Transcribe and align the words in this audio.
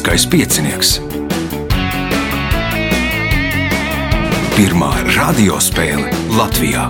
Lieliskais 0.00 0.24
piecinieks. 0.32 0.90
Pirmā 4.56 4.88
radiospēle 5.12 6.08
Latvijā. 6.32 6.86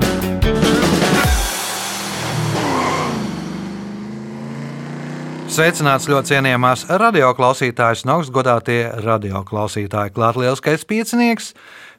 Sveicināts 5.51 6.07
ļoti 6.07 6.37
cienījamās 6.37 6.85
radioklausītājas 7.03 8.05
un 8.07 8.13
augstgadātie 8.15 8.79
radioklausītāji. 9.03 10.15
Klāt 10.15 10.39
lieliskais 10.39 10.87
piecinieks, 10.87 11.51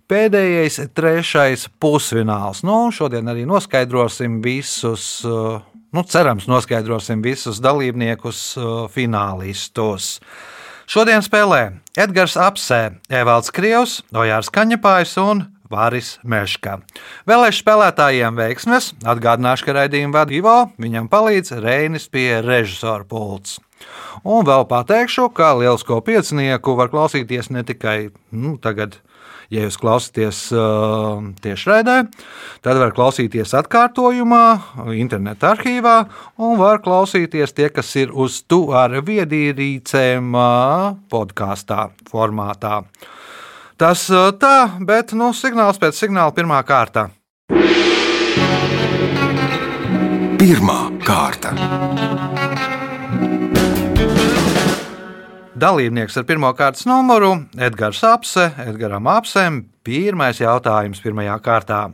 pēdējais, 0.07 0.80
trešais 0.96 1.68
pusfināls. 1.76 2.63
Nu, 2.63 2.85
šodien 2.96 3.27
arī 3.27 3.43
noskaidrosim 3.52 4.40
visus, 4.48 5.26
uh, 5.27 5.59
nu, 5.91 6.07
cerams, 6.07 6.48
noskaidrosim 6.48 7.20
visus 7.27 7.59
dalībniekus, 7.59 8.46
uh, 8.63 8.73
finālistus. 8.96 10.16
Šodien 10.91 11.22
spēlē 11.23 11.77
Edgars 11.95 12.34
Apsē, 12.36 12.98
Evalds 13.08 13.48
Krievs, 13.55 14.02
Ojārs 14.12 14.49
Kaņepājs 14.52 15.13
un 15.22 15.45
Vāris 15.72 16.18
Meška. 16.27 16.82
Vēlēšu 17.32 17.62
spēlētājiem 17.63 18.36
veiksmes, 18.36 18.90
atgādināšu, 19.08 19.70
ka 19.70 19.76
raidījumu 19.77 20.18
vada 20.18 20.35
Ivo, 20.35 20.55
viņam 20.84 21.08
palīdz 21.13 21.54
Reinis 21.63 22.09
pie 22.12 22.41
režisora 22.44 23.08
pults. 23.08 23.62
Un 24.27 24.44
vēl 24.44 24.68
pateikšu, 24.68 25.30
ka 25.32 25.54
lielisko 25.62 26.02
piecinieku 26.04 26.76
var 26.76 26.91
klausīties 26.91 27.54
ne 27.55 27.63
tikai 27.63 28.12
nu, 28.35 28.58
tagad. 28.60 28.99
Ja 29.52 29.66
jūs 29.66 29.76
klausāties 29.82 30.38
uh, 30.55 31.20
tiešraidē, 31.44 31.96
tad 32.63 32.77
var 32.80 32.94
klausīties 32.96 33.52
atkārtojumā, 33.60 34.46
interneta 34.96 35.52
arhīvā, 35.58 35.96
un 36.40 36.55
var 36.62 36.80
klausīties 36.85 37.52
tie, 37.58 37.68
kas 37.76 37.90
ir 37.99 38.13
uz 38.16 38.41
tu 38.48 38.70
ar 38.71 38.96
viedierīcēm 39.04 40.32
uh, 40.32 40.93
podkāstā 41.12 41.90
formātā. 42.08 42.80
Tas 43.82 44.05
tā, 44.40 44.55
bet 44.88 45.12
nu, 45.18 45.34
signāls 45.35 45.82
pēc 45.82 45.99
signāla 45.99 46.32
pirmā 46.38 46.62
kārta. 46.63 47.10
Pirmā 50.40 50.80
kārta. 51.04 52.10
Dalībnieks 55.62 56.15
ar 56.17 56.23
pirmā 56.26 56.49
kārtas 56.57 56.87
numuru- 56.90 57.35
Edgars 57.67 57.99
Apse, 58.01 58.48
Edgars 58.57 59.05
Apsem. 59.05 59.65
Pirmais 59.85 60.40
jautājums 60.41 61.01
pirmajā 61.03 61.35
kārtā. 61.40 61.93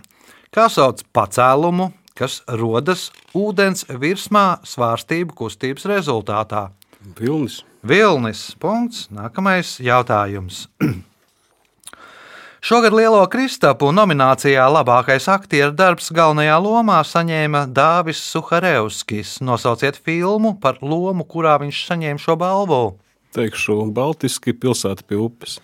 Kā 0.55 0.69
sauc 0.71 1.01
pacēlumu, 1.13 1.91
kas 2.15 2.43
rodas 2.47 3.11
ūdens 3.35 3.83
virsmā 3.89 4.61
svārstību 4.63 5.35
kustības 5.35 5.83
rezultātā? 5.83 6.69
Vilnis. 7.19 7.65
Vilnis. 7.83 8.55
Punkts. 8.55 9.09
Nākamais 9.11 9.81
jautājums. 9.83 10.69
Šogad 12.61 12.93
Lielo 12.93 13.27
Kristapu 13.27 13.91
nominācijā 13.91 14.63
labākais 14.71 15.27
aktieru 15.27 15.75
darbs 15.75 16.07
galvenajā 16.15 16.55
lomā 16.63 17.01
saņēma 17.03 17.65
Dāvis 17.67 18.23
Suharevskis. 18.31 19.41
Nosauciet 19.41 19.99
filmu 19.99 20.55
par 20.55 20.79
lomu, 20.81 21.27
kurā 21.27 21.57
viņš 21.59 21.83
saņēma 21.91 22.23
šo 22.23 22.37
balvu. 22.39 22.81
Teikšu, 23.37 23.79
Baltiski 23.93 24.55
pilsēta 24.57 25.05
pie 25.07 25.19
upes. 25.21 25.59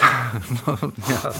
Jā, 1.10 1.32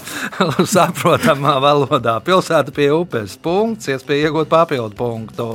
saprotamā 0.68 1.56
valodā. 1.62 2.18
Pilsēta 2.24 2.74
pie 2.76 2.90
upes. 2.92 3.38
Punkts, 3.40 3.88
iespēja 3.92 4.28
iegūt 4.28 4.50
papildu 4.52 4.98
punktu. 4.98 5.50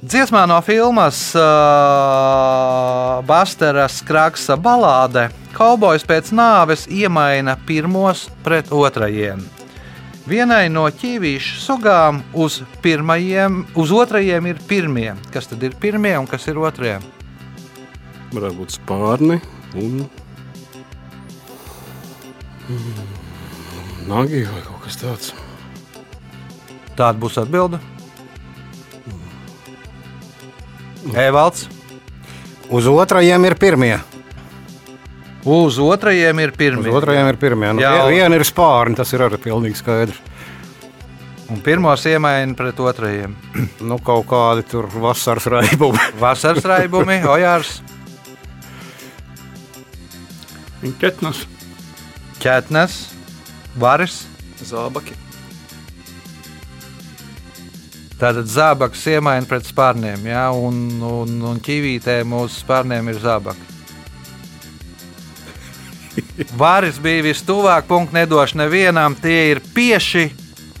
Dziesmā 0.00 0.46
no 0.48 0.56
filmas 0.64 1.18
uh, 1.36 3.20
Bastera 3.28 3.84
Skraksa 3.92 4.56
balāde 4.56 5.26
Kaubojs 5.52 6.06
pēc 6.08 6.30
nāves 6.32 6.86
iemaina 6.88 7.58
pirmos 7.68 8.30
pret 8.40 8.72
otrajiem. 8.72 9.42
Vienai 10.30 10.70
no 10.72 10.86
ķīvīšu 10.88 11.60
sugām 11.60 12.22
uz, 12.32 12.62
pirmajiem, 12.80 13.64
uz 13.76 13.92
otrajiem 13.92 14.46
ir 14.52 14.60
pirmie. 14.68 15.10
Kas 15.34 15.50
tad 15.50 15.68
ir 15.68 15.76
pirmie 15.80 16.14
un 16.16 16.28
kas 16.30 16.48
ir 16.48 16.60
otrie? 16.62 16.96
Varētu 18.30 18.56
būt 18.60 18.74
spārni 18.76 19.40
un 19.80 20.04
nagi 24.10 24.44
vai 24.46 24.60
kaut 24.66 24.84
kas 24.84 24.98
tāds. 25.00 25.32
Tāda 26.94 27.16
būs 27.18 27.38
atbilde. 27.40 27.80
Evalds. 31.16 31.66
Uz 32.70 32.86
otrajiem 32.86 33.48
ir 33.48 33.56
pirmie. 33.58 33.96
Uz 35.48 35.78
otrajiem 35.80 36.42
ir 36.44 36.52
pirmie. 36.54 36.90
Uz 36.90 37.00
otrajiem 37.00 37.30
ir 37.32 37.38
pirmie. 37.40 37.72
Nu, 37.74 37.82
Jā. 37.82 38.04
Viena 38.12 38.36
ir 38.36 38.44
spārni, 38.46 38.98
tas 38.98 39.10
ir 39.16 39.24
arī 39.24 39.40
pilnīgi 39.40 39.80
skaidrs. 39.80 40.20
Un 41.50 41.58
pirmos 41.66 42.04
iemaina 42.06 42.54
pret 42.54 42.78
otrajiem. 42.78 43.32
Nu, 43.82 43.96
kaut 44.04 44.28
kādi 44.30 44.62
tur 44.70 44.86
vasaras 44.92 45.48
raibumi. 45.50 45.98
Vasaras 46.20 46.68
raibumi, 46.68 47.16
ojārs, 47.26 47.80
Ketnas, 50.80 51.44
ķetnes, 52.40 53.00
varis. 53.76 54.22
zābaki, 54.64 55.16
Tātad 58.20 58.50
zābaks 58.52 59.00
iemaina 59.08 59.48
pret 59.48 59.64
spārniem, 59.64 60.26
ja, 60.28 60.50
un, 60.52 60.76
un, 61.00 61.38
un 61.40 61.60
ķīvītēm 61.64 62.34
uz 62.36 62.58
spārniem 62.60 63.06
ir 63.08 63.20
zābaki. 63.22 63.64
Vāris 66.60 66.98
bija 67.00 67.22
vistuvāk, 67.24 67.86
punkts 67.88 68.12
nedošu 68.12 68.58
nevienam. 68.60 69.16
Tie 69.16 69.54
ir 69.54 69.62
pieši 69.72 70.26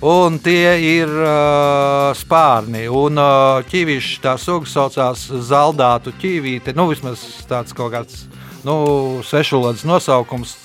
un 0.04 0.36
tie 0.44 0.74
ir 0.84 1.08
uh, 1.08 2.10
spārni. 2.18 2.84
Un 2.92 3.16
uh, 3.20 3.62
ķīvīši 3.70 4.20
tā 4.24 4.36
suga 4.40 4.68
saucās 4.68 5.24
zaldātu 5.48 6.12
ķīvīte. 6.20 6.76
Nu, 6.76 6.90
vismaz 6.92 7.24
tāds 7.48 7.72
kaut 7.76 7.94
kāds 7.94 8.26
nu, 8.64 9.20
svešvalodas 9.26 9.84
nosaukums. 9.88 10.56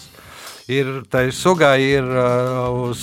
Ir 0.65 1.03
tai 1.13 1.27
sugai 1.29 1.77
ir 1.83 2.05
uh, 2.09 2.89
uz 2.89 3.01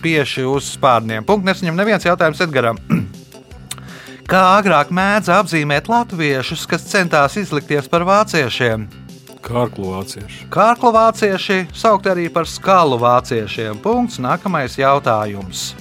pieši 0.00 0.46
uz 0.48 0.70
spārniem. 0.72 1.26
Punkts 1.26 1.50
nesaņem 1.50 1.76
neviens 1.76 2.06
jautājums 2.06 2.40
Edgaram. 2.40 2.80
Kā 4.30 4.40
agrāk 4.56 4.88
mēdza 4.94 5.36
apzīmēt 5.42 5.90
latviešus, 5.92 6.64
kas 6.70 6.86
centās 6.88 7.36
izlikties 7.36 7.90
par 7.92 8.06
vāciešiem? 8.08 8.88
Kārklu 9.44 9.90
vācieši. 9.92 10.46
Kārklu 10.48 10.94
vācieši 10.96 11.58
saukt 11.76 12.08
arī 12.08 12.30
par 12.32 12.48
skalu 12.48 12.96
vāciešiem. 13.02 13.76
Punkts. 13.84 14.16
Nākamais 14.24 14.78
jautājums. 14.80 15.74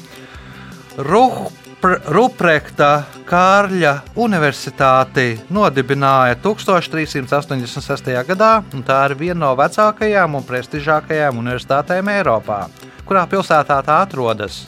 Ruhpr 1.00 1.63
Ruprekta 1.84 3.04
Kārļa 3.28 3.92
Universitāti 4.16 5.34
nodibināja 5.52 6.38
1386. 6.40 8.08
gadā, 8.30 8.52
un 8.72 8.86
tā 8.88 9.02
ir 9.10 9.18
viena 9.20 9.42
no 9.42 9.50
vecākajām 9.60 10.38
un 10.40 10.46
prestižākajām 10.48 11.42
universitātēm 11.44 12.14
Eiropā. 12.16 12.62
Kurā 13.04 13.26
pilsētā 13.28 13.82
tā 13.84 14.00
atrodas? 14.06 14.62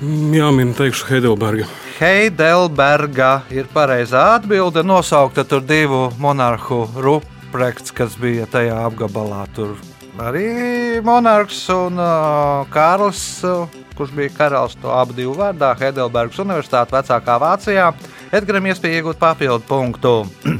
Mm, 0.00 0.32
Jā, 0.32 0.48
min 0.52 0.72
teikšu 0.76 1.10
Heidelberga. 1.12 1.68
Heidelberga 2.00 3.30
ir 3.52 3.68
pareizā 3.72 4.26
atbilde. 4.38 4.80
Nosaukta 4.84 5.44
tur 5.44 5.60
divu 5.64 6.06
monarhu 6.16 6.86
Ruprekts, 6.96 7.92
kas 7.92 8.16
bija 8.20 8.48
tajā 8.48 8.80
apgabalā. 8.88 9.44
Tur 9.56 9.76
arī 10.20 11.00
monarhs 11.04 11.66
un 11.72 12.00
uh, 12.00 12.64
Kārls, 12.72 13.26
uh, 13.44 13.84
kurš 13.96 14.12
bija 14.16 14.32
karalis, 14.36 14.76
to 14.82 14.92
abu 14.92 15.16
divu 15.16 15.34
vārdā. 15.38 15.72
Heidelbergas 15.80 16.40
Universitāte 16.42 16.94
vecākā 16.96 17.38
Vācijā. 17.42 17.90
Edgars 18.34 18.70
iespēja 18.72 19.00
iegūt 19.00 19.20
papildu 19.20 19.64
punktu. 19.68 20.14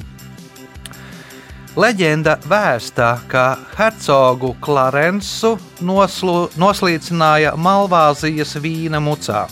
Leģenda 1.77 2.39
vēsta, 2.49 3.11
ka 3.29 3.45
hercogu 3.77 4.55
Klarensu 4.65 5.59
noslīcināja 5.85 7.53
Malvāzijas 7.61 8.57
vīna 8.65 9.03
mucā. 9.05 9.45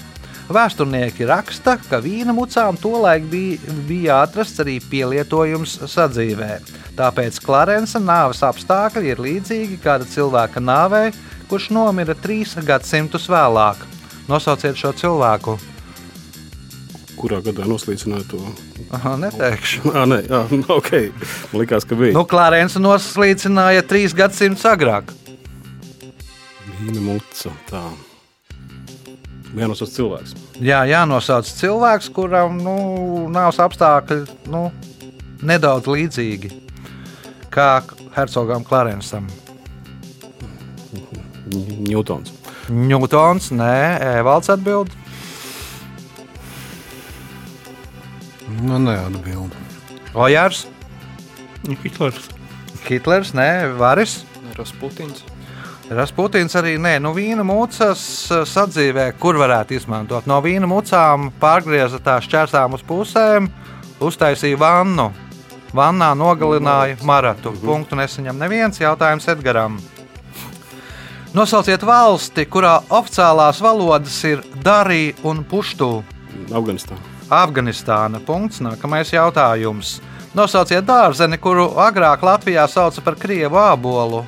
Vēsturnieki 0.53 1.25
raksta, 1.25 1.79
ka 1.89 2.03
vīna 2.05 2.35
mucām 2.37 2.77
tolaik 2.77 3.25
bija, 3.31 3.77
bija 3.89 4.19
atrasts 4.27 4.61
arī 4.61 4.77
pielietojums 4.91 5.79
sadzīvē. 5.89 6.59
Tāpēc 6.99 7.41
Klarensa 7.43 7.99
nāves 8.03 8.43
apstākļi 8.45 9.15
ir 9.15 9.23
līdzīgi 9.25 9.81
kāda 9.83 10.05
cilvēka 10.05 10.61
nāvei, 10.61 11.09
kurš 11.49 11.71
nomira 11.73 12.15
trīs 12.15 12.53
gadsimtus 12.61 13.31
vēlāk. 13.33 13.81
Nosauciet 14.29 14.77
šo 14.77 14.93
cilvēku. 15.01 15.57
Kurā 17.17 17.41
gadā 17.45 17.65
noslīcināja 17.69 18.29
to? 18.29 18.45
Aha, 18.93 19.17
neteikšu. 19.25 19.89
Ah, 19.97 20.05
nē, 20.09 20.23
ah, 20.29 20.57
ok. 20.77 20.91
Man 21.53 21.63
liekas, 21.63 21.89
ka 21.89 21.97
bija. 21.97 22.13
Nu, 22.17 22.29
Klarensa 22.29 22.83
noslīcināja 22.85 23.85
trīs 23.89 24.17
gadsimtus 24.17 24.67
agrāk. 24.69 25.09
Vīna 26.83 27.01
muca. 27.01 27.55
Tā. 27.71 27.87
Tas 29.55 29.95
cilvēks. 29.95 30.35
Jā, 30.63 30.81
jānosauc 30.91 31.47
cilvēks, 31.47 32.11
kuram 32.15 32.59
nu, 32.59 32.75
nav 33.31 33.55
apstākļi 33.63 34.51
nu, 34.51 34.67
nedaudz 35.47 35.87
līdzīgi 35.87 36.51
kā 37.55 37.69
Hercogam 38.17 38.65
Clarensam. 38.67 39.29
Ņūtons. 41.55 42.33
Ņūtons, 42.75 43.51
nē, 43.55 43.75
Evalds 44.19 44.51
atbild. 44.51 44.91
Nu, 48.65 48.81
neatbild. 48.83 49.55
Ojārs, 50.15 50.65
Hitlers. 51.85 52.31
Hitlers, 52.89 53.35
nē, 53.37 53.49
Varis. 53.79 54.23
Rasputins. 54.59 55.25
Rasputins 55.93 56.55
arī 56.57 56.79
nē, 56.81 56.95
nu 57.05 57.11
vīna 57.13 57.45
mūcas 57.45 58.01
sadzīvē, 58.49 59.11
kur 59.21 59.37
varētu 59.37 59.77
izmantot. 59.77 60.25
No 60.25 60.39
vīna 60.41 60.69
mucām 60.69 61.29
pārgrieza 61.41 62.01
tās 62.01 62.25
šķērsām 62.25 62.79
uz 62.79 62.85
pusēm, 62.89 63.51
uztaisīja 64.01 64.61
vannu. 64.61 65.11
Vannā 65.75 66.13
nogalināja 66.17 66.97
maratu. 67.05 67.53
Punktu 67.61 67.99
nesaņem 67.99 68.39
neviens 68.41 68.81
jautājums 68.81 69.29
Edgaram. 69.29 69.77
Nosauciet 71.35 71.83
valsti, 71.83 72.47
kurā 72.47 72.79
oficiālās 72.95 73.61
valodas 73.61 74.21
ir 74.25 74.41
Darija 74.65 75.19
un 75.27 75.43
Puštū. 75.51 75.91
Afganistāna. 76.55 77.03
Afganistāna. 77.29 78.21
Punkts. 78.25 78.63
Nākamais 78.65 79.13
jautājums. 79.13 79.99
Nosauciet 80.35 80.87
dārzeni, 80.87 81.37
kuru 81.43 81.75
agrāk 81.77 82.25
Latvijā 82.25 82.65
sauca 82.71 83.03
par 83.05 83.19
krievu 83.21 83.59
ābolu. 83.61 84.23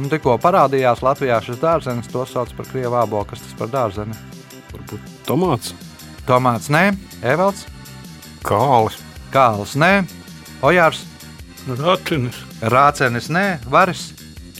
Nu, 0.00 0.08
tikko 0.08 0.38
parādījās 0.40 1.02
Latvijā 1.04 1.42
šis 1.44 1.58
dārzenis, 1.60 2.08
to 2.08 2.24
sauc 2.28 2.52
par 2.56 2.68
krievu 2.70 2.96
ābolu. 2.96 3.26
Kas 3.28 3.42
tas 3.44 3.56
par 3.58 3.68
dārzeni? 3.72 4.16
Varbūt 4.72 5.10
tomāts. 5.28 5.74
Tomāts, 6.28 6.70
nē, 6.72 6.94
Evalds, 7.26 7.66
Kālis. 8.46 8.96
Kāls, 9.30 9.76
nē, 9.78 10.06
Ojārs, 10.64 11.04
Rācinis. 11.68 12.38
Rācenis, 12.60 13.28
nē, 13.32 13.44
Varis. 13.70 14.10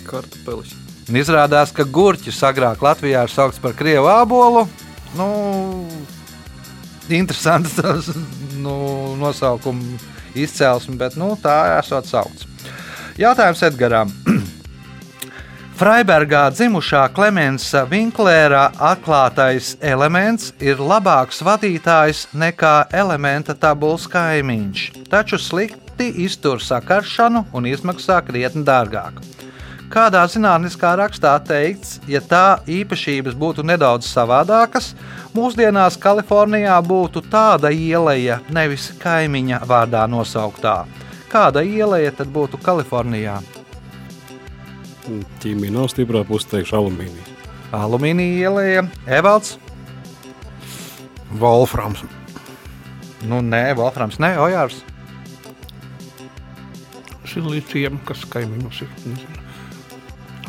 Kartupelis. 0.06 0.74
Un 1.08 1.18
izrādās, 1.18 1.72
ka 1.74 1.86
gurķis 1.88 2.38
agrāk 2.46 2.84
Latvijā 2.84 3.24
ir 3.26 3.32
saukts 3.32 3.58
par 3.62 3.74
krievu 3.78 4.10
ābolu. 4.12 4.66
Nu, 5.18 5.26
interesants 7.08 7.74
tas 7.80 8.12
nu, 8.64 8.76
nosaukuma 9.18 9.98
izcelsme, 10.38 10.98
bet 11.00 11.16
nu, 11.18 11.32
tā 11.40 11.78
esot 11.80 12.06
saukts. 12.10 12.46
Jautājums 13.20 13.64
Edgaram. 13.66 14.12
Freibergā 15.80 16.42
dzimušā 16.52 17.06
Klemensa 17.16 17.86
Vinklēra 17.88 18.66
atklātais 18.84 19.70
elements 19.80 20.50
ir 20.60 20.76
labāks 20.76 21.38
vadītājs 21.40 22.26
nekā 22.36 22.72
elementa 22.92 23.54
tabulas 23.56 24.04
kaimiņš, 24.12 24.82
taču 25.08 25.38
slikti 25.40 26.10
iztur 26.20 26.60
sakaršanu 26.60 27.46
un 27.56 27.68
izmaksā 27.70 28.18
krietni 28.26 28.60
dārgāk. 28.66 29.22
Kādā 29.88 30.26
zinātniskā 30.28 30.90
rakstā 31.00 31.32
teikts, 31.48 31.96
ja 32.04 32.20
tā 32.20 32.58
īpašības 32.68 33.38
būtu 33.40 33.64
nedaudz 33.64 34.10
savādākas, 34.10 34.90
mūsdienās 35.32 35.96
Kalifornijā 35.96 36.76
būtu 36.84 37.24
tāda 37.32 37.72
ieleja, 37.72 38.42
nevis 38.52 38.90
kaimiņa 39.00 39.62
vārdā 39.64 40.04
nosauktā. 40.12 40.82
Kāda 41.32 41.64
ieleja 41.64 42.12
tad 42.20 42.28
būtu 42.36 42.60
Kalifornijā? 42.60 43.38
Ķīmija 45.40 45.72
nav 45.74 45.88
stiprā 45.92 46.22
puse, 46.28 46.48
teikšu, 46.50 46.76
alumīnija. 46.76 47.36
Alumīnija 47.76 48.50
ieleja, 48.50 48.84
Evalds. 49.08 49.56
Wolframs. 51.40 52.02
Nu, 53.30 53.40
nē, 53.44 53.62
Wolframs, 53.78 54.18
nē, 54.22 54.34
Ojārs. 54.42 54.82
Silīcijam, 57.30 58.00
kas 58.08 58.26
kaimiņos 58.28 58.82
ir. 58.84 58.92
Nezinu. 59.06 59.46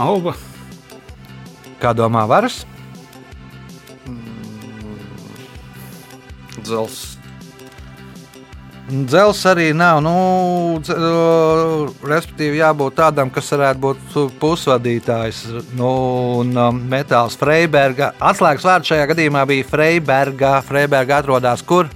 Alba. 0.02 0.34
Kā 1.82 1.94
domā 1.98 2.26
Varas? 2.30 2.64
Dzels. 6.62 7.21
Dzels 8.92 9.40
arī 9.48 9.70
nav. 9.72 10.02
Nu, 10.04 10.14
dze, 10.84 10.96
uh, 10.98 11.92
respektīvi, 12.04 12.60
jābūt 12.60 12.98
tādam, 13.00 13.32
kas 13.32 13.48
varētu 13.54 13.82
būt 13.86 14.18
pusvadītājs. 14.42 15.46
Nu, 15.80 15.92
un 16.42 16.52
um, 16.60 16.82
metāls 16.92 17.38
Freiberga. 17.40 18.12
Atslēgas 18.20 18.68
vārds 18.68 18.92
šajā 18.92 19.08
gadījumā 19.14 19.46
bija 19.48 19.68
Freiberga. 19.70 20.58
Freiberga 20.68 21.22
atrodas 21.22 21.64
kur? 21.64 21.88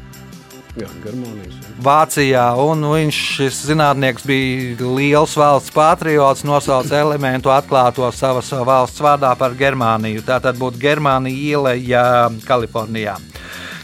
Jā, 0.79 0.87
Germānijas. 1.03 1.57
jā. 1.59 1.73
Vācijā, 1.83 2.45
un 2.63 2.85
viņš, 2.87 3.17
šis 3.35 3.57
zinātnieks, 3.67 4.23
bija 4.27 4.87
liels 4.95 5.35
valsts 5.35 5.73
patriots, 5.75 6.45
nosauca 6.47 6.95
elementu 7.01 7.51
atklāto 7.51 8.07
savas 8.15 8.53
valsts 8.67 9.03
vārdā 9.03 9.33
par 9.39 9.55
Germāniju. 9.59 10.23
Tā 10.23 10.39
tad 10.43 10.59
būtu 10.59 10.79
Germānija 10.79 11.51
ieleja 11.51 12.05
Kalifornijā. 12.47 13.17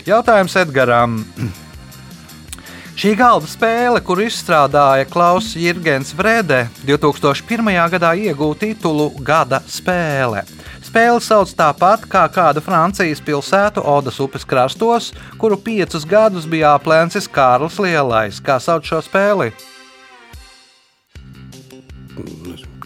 Jautājums 0.08 0.56
Edgaram. 0.64 1.20
Šī 3.00 3.14
galda 3.16 3.48
spēle, 3.48 4.02
kuru 4.04 4.26
izstrādāja 4.28 5.06
Klauss 5.10 5.56
Jurgens 5.56 6.12
Vrede, 6.18 6.66
2001. 6.84 7.70
gadā 7.94 8.12
iegūta 8.20 8.66
titulu 8.66 9.08
Gada 9.24 9.62
spēle. 9.68 10.44
Spēle 10.84 11.22
sauc 11.24 11.54
tāpat 11.56 12.04
kā 12.12 12.26
kāda 12.34 12.64
Francijas 12.64 13.24
pilsētu 13.24 13.84
Odas 13.88 14.20
upes 14.24 14.44
krastos, 14.44 15.14
kuru 15.40 15.56
piecus 15.56 16.04
gadus 16.04 16.50
bija 16.52 16.76
aplēcis 16.76 17.30
Kārlis 17.32 17.80
Lielais. 17.80 18.42
Kā 18.44 18.60
sauc 18.60 18.84
šo 18.86 19.00
spēli? 19.06 19.54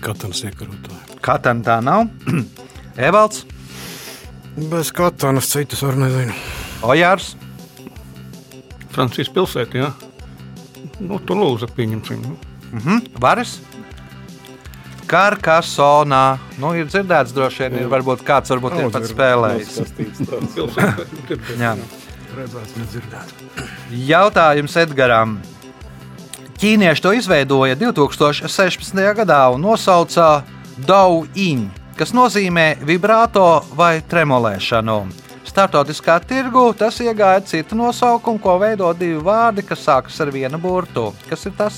Katans 0.06 0.46
iekarotāji. 0.46 1.20
Katram 1.26 1.66
tā 1.66 1.82
nav. 1.82 2.06
Evalds, 3.10 3.44
Bez 4.56 4.92
katanas 4.96 5.50
citus 5.52 5.82
var 5.84 5.98
nezinu. 6.00 6.32
Ojārs, 6.88 7.34
Francijas 8.96 9.32
pilsēta, 9.36 9.82
jā. 9.84 9.92
Nu, 11.04 11.20
Tulūza 11.20 11.68
pieņemsim. 11.76 12.22
nu. 12.24 12.38
mhm, 12.72 13.02
Varis. 13.20 13.58
Karkasonā. 15.06 16.38
Nu, 16.58 16.72
ir 16.74 16.88
dzirdēts, 16.90 17.34
droši 17.36 17.66
vien, 17.68 17.76
ir 17.84 17.92
varbūt 17.92 18.24
kāds 18.26 18.50
varbūt 18.50 18.80
ir 18.80 18.88
pat 18.94 19.06
spēlējis. 19.06 19.76
Dzirdēt. 20.56 21.04
Jā. 21.62 21.76
Redzēts, 22.36 22.74
nedzirdēts. 22.80 23.36
Jautājums 24.08 24.76
Edgaram. 24.82 25.38
Ķīnieši 26.56 27.04
to 27.04 27.12
izveidoja 27.16 27.76
2016. 27.78 29.04
gadā 29.20 29.42
un 29.54 29.62
nosauca 29.68 30.42
Dau-in, 30.88 31.68
kas 32.00 32.12
nozīmē 32.16 32.80
vibrāto 32.88 33.46
vai 33.78 34.00
tremolēšanu. 34.02 34.98
Startautiskā 35.56 36.18
tirgu 36.28 36.66
tas 36.76 36.98
iegāja 37.00 37.40
citu 37.48 37.78
nosaukumu, 37.80 38.42
ko 38.44 38.58
veido 38.60 38.90
divi 39.00 39.22
vārdi, 39.24 39.64
kas 39.64 39.86
sākas 39.88 40.18
ar 40.20 40.28
vienu 40.36 40.60
burtu. 40.60 41.14
Kas 41.30 41.48
ir 41.48 41.54
tas? 41.56 41.78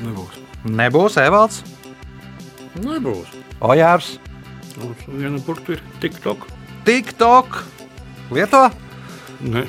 Nebūs. 0.00 0.38
Nebūs 0.64 1.18
Evalds, 1.20 1.60
Nebūs. 2.78 3.36
Ojārs, 3.60 4.14
Mums 4.78 5.04
Viena 5.10 5.40
burta 5.44 5.74
ir 5.74 5.80
TikTok. 6.00 6.46
TikTok. 6.86 7.60
Lieto? 8.30 8.64
Nē, 9.42 9.66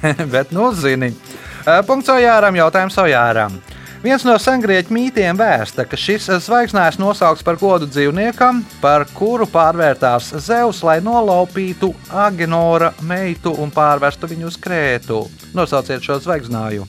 bet 0.32 0.52
nu 0.54 0.70
zini. 0.72 1.10
Eh, 1.66 1.80
Punkts 1.84 2.08
Ojāram, 2.14 2.56
jautājums 2.56 2.96
Ojāram. 3.04 3.60
Viens 4.04 4.20
no 4.20 4.34
sengrieķu 4.36 4.92
mītiem 4.92 5.38
vēsta, 5.40 5.86
ka 5.88 5.96
šis 5.96 6.26
zvaigznājs 6.44 6.98
nosaukts 7.00 7.44
par 7.46 7.56
godu 7.56 7.86
dzīvniekam, 7.88 8.58
par 8.82 9.06
kuru 9.16 9.46
pārvērtās 9.48 10.26
Zeus, 10.44 10.82
lai 10.84 10.98
nolaupītu 11.00 11.88
Agenora 12.12 12.90
meitu 13.00 13.54
un 13.64 13.72
pārvestu 13.72 14.28
viņu 14.28 14.50
uz 14.50 14.60
Krētu. 14.60 15.22
Nosauciet 15.56 16.04
šo 16.04 16.18
zvaigznāju. 16.20 16.84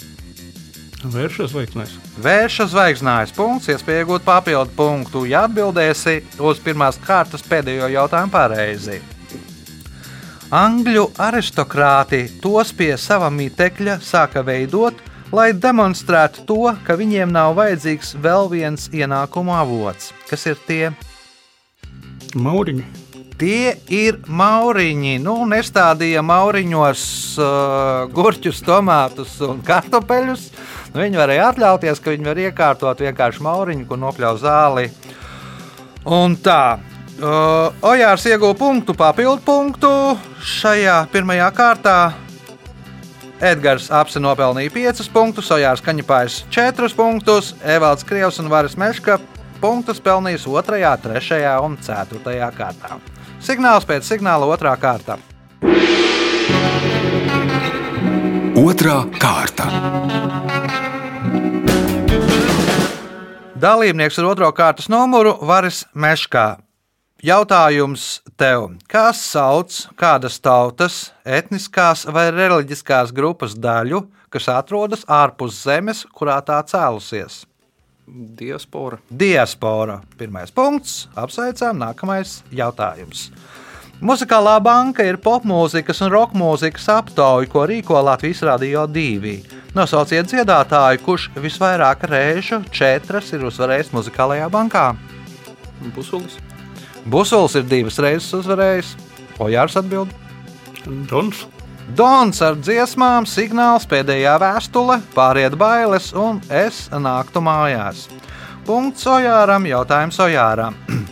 vēršas 1.15 1.55
laiknēs. 1.55 1.95
Vērša 2.19 2.67
zvaigznājas 2.73 3.31
punkts, 3.31 3.71
iespēja 3.71 4.03
iegūt 4.03 4.27
papildu 4.27 4.75
punktu, 4.75 5.23
ja 5.31 5.45
atbildēsi 5.47 6.19
uz 6.43 6.59
pirmās 6.59 6.99
kārtas 7.07 7.47
pēdējo 7.47 7.93
jautājumu 7.95 8.35
pareizi. 8.35 8.99
Angļu 10.51 11.13
aristokrāti 11.15 12.25
tos 12.43 12.75
pie 12.75 12.97
sava 12.99 13.31
mītekļa 13.31 14.01
sāka 14.03 14.43
veidot, 14.43 14.99
lai 15.35 15.51
demonstrētu 15.53 16.45
to, 16.47 16.61
ka 16.87 16.95
viņiem 16.99 17.33
nav 17.35 17.55
vajadzīgs 17.59 18.15
vēl 18.23 18.47
viens 18.51 18.87
ienākumu 18.93 19.55
avots. 19.55 20.13
Kas 20.29 20.45
ir 20.47 20.59
tie? 20.67 20.93
Mauriņi. 22.35 22.85
Tie 23.35 23.73
ir 23.91 24.21
mauriņi. 24.31 25.17
Nu, 25.19 25.35
nestādīja 25.51 26.23
mauriņos 26.23 27.03
uh, 27.43 28.05
gurķus, 28.15 28.61
tomātus 28.63 29.35
un 29.43 29.59
kartupeļus. 29.65 30.47
Nu, 30.93 31.01
viņi 31.01 31.19
varēja 31.19 31.49
atļauties, 31.51 31.99
ka 31.99 32.15
viņi 32.15 32.29
var 32.31 32.43
iekārtot 32.45 33.03
vienkārši 33.03 33.43
mauriņu, 33.43 33.87
ko 33.89 33.99
nopļauj 33.99 34.43
zāli. 34.43 34.89
Un 36.15 36.37
tā. 36.39 36.77
Uh, 37.15 37.71
Ojārs 37.87 38.27
ieguva 38.27 38.55
punktu, 38.59 38.95
papildu 38.95 39.43
punktu 39.43 39.91
šajā 40.55 41.01
pirmajā 41.11 41.51
kārtā. 41.55 41.99
Edgars 43.45 43.91
apsi 43.93 44.17
nopelnīja 44.17 44.71
5 44.73 45.09
punktus, 45.13 45.51
Ojārs 45.53 45.83
Kaņepājs 45.85 46.39
4 46.49 46.89
punktus, 46.97 47.51
Evalds 47.61 48.05
Krievs 48.07 48.39
un 48.41 48.49
Varis 48.49 48.73
Meška 48.79 49.19
punktus 49.61 50.01
pelnījis 50.01 50.47
2, 50.49 50.63
3 50.65 51.53
un 51.61 51.77
4 51.77 52.49
kārtā. 52.57 52.97
Signāls 53.45 53.85
pēc 53.85 54.07
signāla 54.09 54.49
2. 54.49 54.73
kārta. 54.81 55.19
Otra 58.65 58.97
kārta. 59.21 59.69
Dalībnieks 63.61 64.17
ar 64.21 64.31
otro 64.33 64.49
kārtas 64.57 64.89
numuru 64.89 65.37
Varis 65.45 65.85
Meškā. 65.93 66.64
Jautājums 67.25 68.19
tev, 68.37 68.75
kas 68.91 69.17
sauc 69.31 69.73
kādas 69.97 70.35
tautas, 70.43 70.97
etniskās 71.25 72.03
vai 72.13 72.27
reliģiskās 72.29 73.09
grupas 73.15 73.55
daļu, 73.57 74.03
kas 74.29 74.45
atrodas 74.53 75.07
ārpus 75.09 75.57
zemes, 75.63 76.03
kurā 76.13 76.35
tā 76.45 76.59
cēlusies? 76.69 77.39
Diaspora. 78.05 78.99
Diaspora. 79.09 79.97
Pirmais 80.19 80.53
punkts. 80.53 81.07
Apsveicam, 81.17 81.81
nākamais 81.81 82.43
jautājums. 82.53 83.31
Muzikālā 84.05 84.59
banka 84.61 85.01
ir 85.07 85.17
popmūzikas 85.17 86.05
un 86.05 86.13
roka 86.13 86.37
mūzikas 86.37 86.85
aptauja, 86.93 87.49
ko 87.49 87.65
rīko 87.65 88.05
Latvijas 88.05 88.45
Rādio 88.45 88.85
2. 88.85 89.39
Nosauciet 89.73 90.29
dziedātāju, 90.29 91.01
kurš 91.07 91.31
visvairāk 91.41 92.05
reižu 92.11 92.61
četras 92.69 93.33
ir 93.33 93.49
uzvarējis 93.49 93.95
muzikālajā 93.97 94.51
bankā. 94.53 94.91
Busulis. 97.05 97.55
Ir 97.59 97.67
divas 97.69 97.99
reizes 98.01 98.33
uzvarējis. 98.41 98.95
Ojārs 99.41 99.77
atbild. 99.79 100.13
Dons. 101.09 101.45
Dons 101.95 102.41
ar 102.41 102.55
dziesmām, 102.57 103.27
signāls, 103.29 103.85
pēdējā 103.85 104.33
vēstule, 104.41 104.97
pāriet 105.13 105.53
bailes 105.59 106.09
un 106.17 106.39
es 106.49 106.87
nāktu 106.89 107.43
mājās. 107.45 108.07
Punkts 108.65 109.05
Ojāram, 109.05 109.67
jautājums 109.69 110.17
Ojāram. 110.25 110.79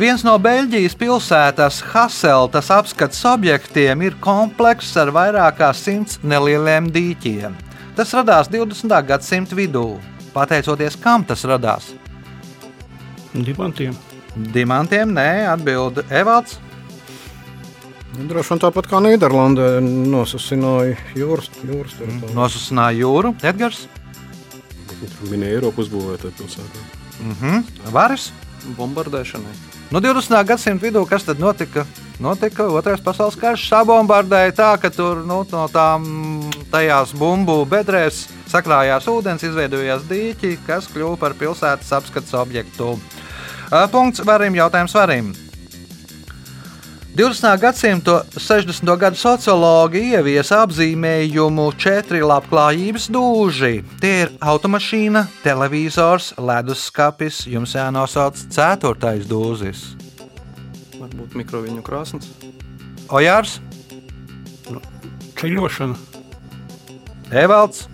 Viens 0.00 0.22
no 0.22 0.36
Beļģijas 0.38 0.94
pilsētas 1.00 1.80
Haseltas 1.90 2.70
apskates 2.70 3.24
objektiem 3.26 4.06
ir 4.06 4.18
komplekss 4.22 4.94
ar 5.00 5.10
vairāk 5.10 5.58
kā 5.58 5.72
simts 5.74 6.20
nelieliem 6.22 6.92
dīķiem. 6.94 7.56
Tas 7.98 8.14
radās 8.14 8.52
20. 8.52 8.92
gadsimta 9.08 9.58
vidū. 9.58 9.88
Pateicoties 10.36 11.00
kam 11.02 11.24
tas 11.26 11.42
radās? 11.48 11.94
Dimantiem. 13.32 13.96
Dimantiem, 14.36 15.12
nē, 15.16 15.46
atbild 15.48 16.02
Evalds. 16.10 16.58
Droši 18.16 18.52
vien 18.52 18.60
tāpat 18.62 18.88
kā 18.88 19.00
Nīderlandē 19.04 19.76
nosasināja 19.84 20.96
jūras, 21.16 21.50
jūras 21.64 21.96
teritoriju. 21.98 22.36
Nosusināja 22.36 22.96
jūru, 23.02 23.34
Edgars, 23.44 23.86
minēja 25.28 25.58
Eiropu 25.58 25.84
uzbūvētā 25.84 26.32
pilsētā. 26.36 26.84
mhm. 27.20 27.92
Varis. 27.92 28.32
Bombardēšanai. 28.76 29.52
Nu, 29.94 30.00
20. 30.02 30.42
gadsimta 30.48 30.82
vidū 30.82 31.04
kas 31.06 31.22
tad 31.22 31.38
notika? 31.38 31.84
Notika 32.18 32.64
Otrais 32.72 33.00
pasaules 33.04 33.36
karš, 33.38 33.68
sabombardēja 33.70 34.54
tā, 34.56 34.70
ka 34.80 34.90
tur 34.90 35.20
nu, 35.28 35.44
no 35.52 35.66
tām 35.70 36.06
tajās 36.72 37.12
bumbu 37.14 37.60
bedrēs 37.68 38.24
sakrājās 38.50 39.06
ūdens, 39.12 39.44
izveidojās 39.46 40.02
dīķi, 40.08 40.56
kas 40.66 40.88
kļuva 40.90 41.20
par 41.20 41.36
pilsētas 41.38 41.92
apskates 42.00 42.34
objektu. 42.34 42.96
Ā, 43.66 43.86
Punkts 43.90 44.22
varim, 44.22 44.54
jautājums 44.54 44.94
varim. 44.94 45.32
20. 47.16 47.48
gadsimta 47.58 48.18
60. 48.36 48.90
gadu 49.00 49.16
sociologi 49.16 50.02
ieviesa 50.12 50.60
apzīmējumu 50.66 51.64
četri 51.80 52.20
labklājības 52.20 53.08
dūži. 53.10 53.80
Tie 54.02 54.12
ir 54.26 54.34
automašīna, 54.44 55.24
televizors, 55.42 56.34
leduskapis. 56.36 57.46
Jums 57.48 57.72
jānosauc 57.74 58.42
ceturtais 58.52 59.24
dūzis. 59.26 59.96
Varbūt 61.00 61.34
mikroviņu 61.40 61.82
krāsnes. 61.86 62.28
Ojārs, 63.08 63.58
Ceļošana. 65.40 65.98
Evalds, 67.34 67.88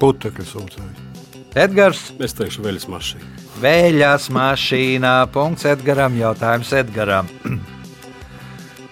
Putekļi 0.00 0.50
saucēji. 0.50 1.08
Edgars, 1.54 2.08
Es 2.18 2.34
teikšu, 2.34 2.64
veļas 2.66 2.90
mašīna. 2.90 3.43
Vēļas 3.62 4.30
mašīnā. 4.34 5.14
Punkts 5.30 5.66
Edgaram, 5.70 6.16
jautājums 6.18 6.72
Edgaram. 6.74 7.28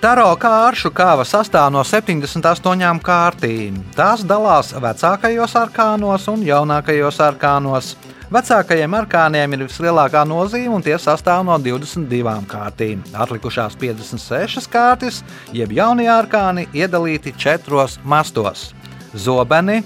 Taro 0.03 0.29
kāršu 0.39 0.91
kāva 0.95 1.23
sastāv 1.27 1.69
no 1.75 1.83
78 1.87 3.03
kārtīm. 3.07 3.77
Tās 3.95 4.23
dalās 4.27 4.73
vecākajos 4.75 5.55
arkānos 5.59 6.27
un 6.31 6.43
jaunākajos 6.47 7.21
arkānos. 7.23 7.93
Vecākajiem 8.33 8.95
arkāniem 8.97 9.55
ir 9.55 9.65
vislielākā 9.67 10.23
nozīme, 10.27 10.73
un 10.75 10.83
tie 10.83 10.95
sastāv 10.99 11.43
no 11.47 11.59
22 11.61 12.35
kārtīm. 12.51 13.03
Atlikušās 13.15 13.79
56 13.79 14.71
kārtas, 14.73 15.21
jeb 15.53 15.75
jaunie 15.75 16.09
arkāni, 16.11 16.69
iedalīti 16.73 17.35
četros 17.37 17.99
mastos- 18.03 18.71
zobeni, 19.27 19.83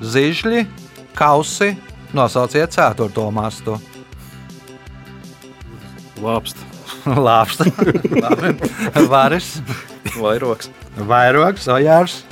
zižļi, 0.00 0.66
kausi. 1.14 1.76
Nosauciet 2.12 2.70
ceturto 2.72 3.30
mastu. 3.30 3.80
Lāpsta, 6.22 6.62
Labi. 7.06 8.54
Varis, 9.12 9.50
Vairoks. 10.16 10.70
Vairogs, 10.96 11.66
Ojārs, 11.68 12.22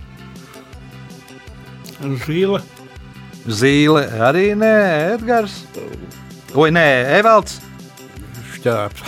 Zīle. 2.24 2.60
Zīle, 3.44 4.06
arī 4.24 4.50
nē, 4.56 4.72
Edgars. 5.14 5.60
Oi, 6.56 6.70
nē, 6.74 6.86
Evalds. 7.18 7.58
Šķēps. 8.54 9.04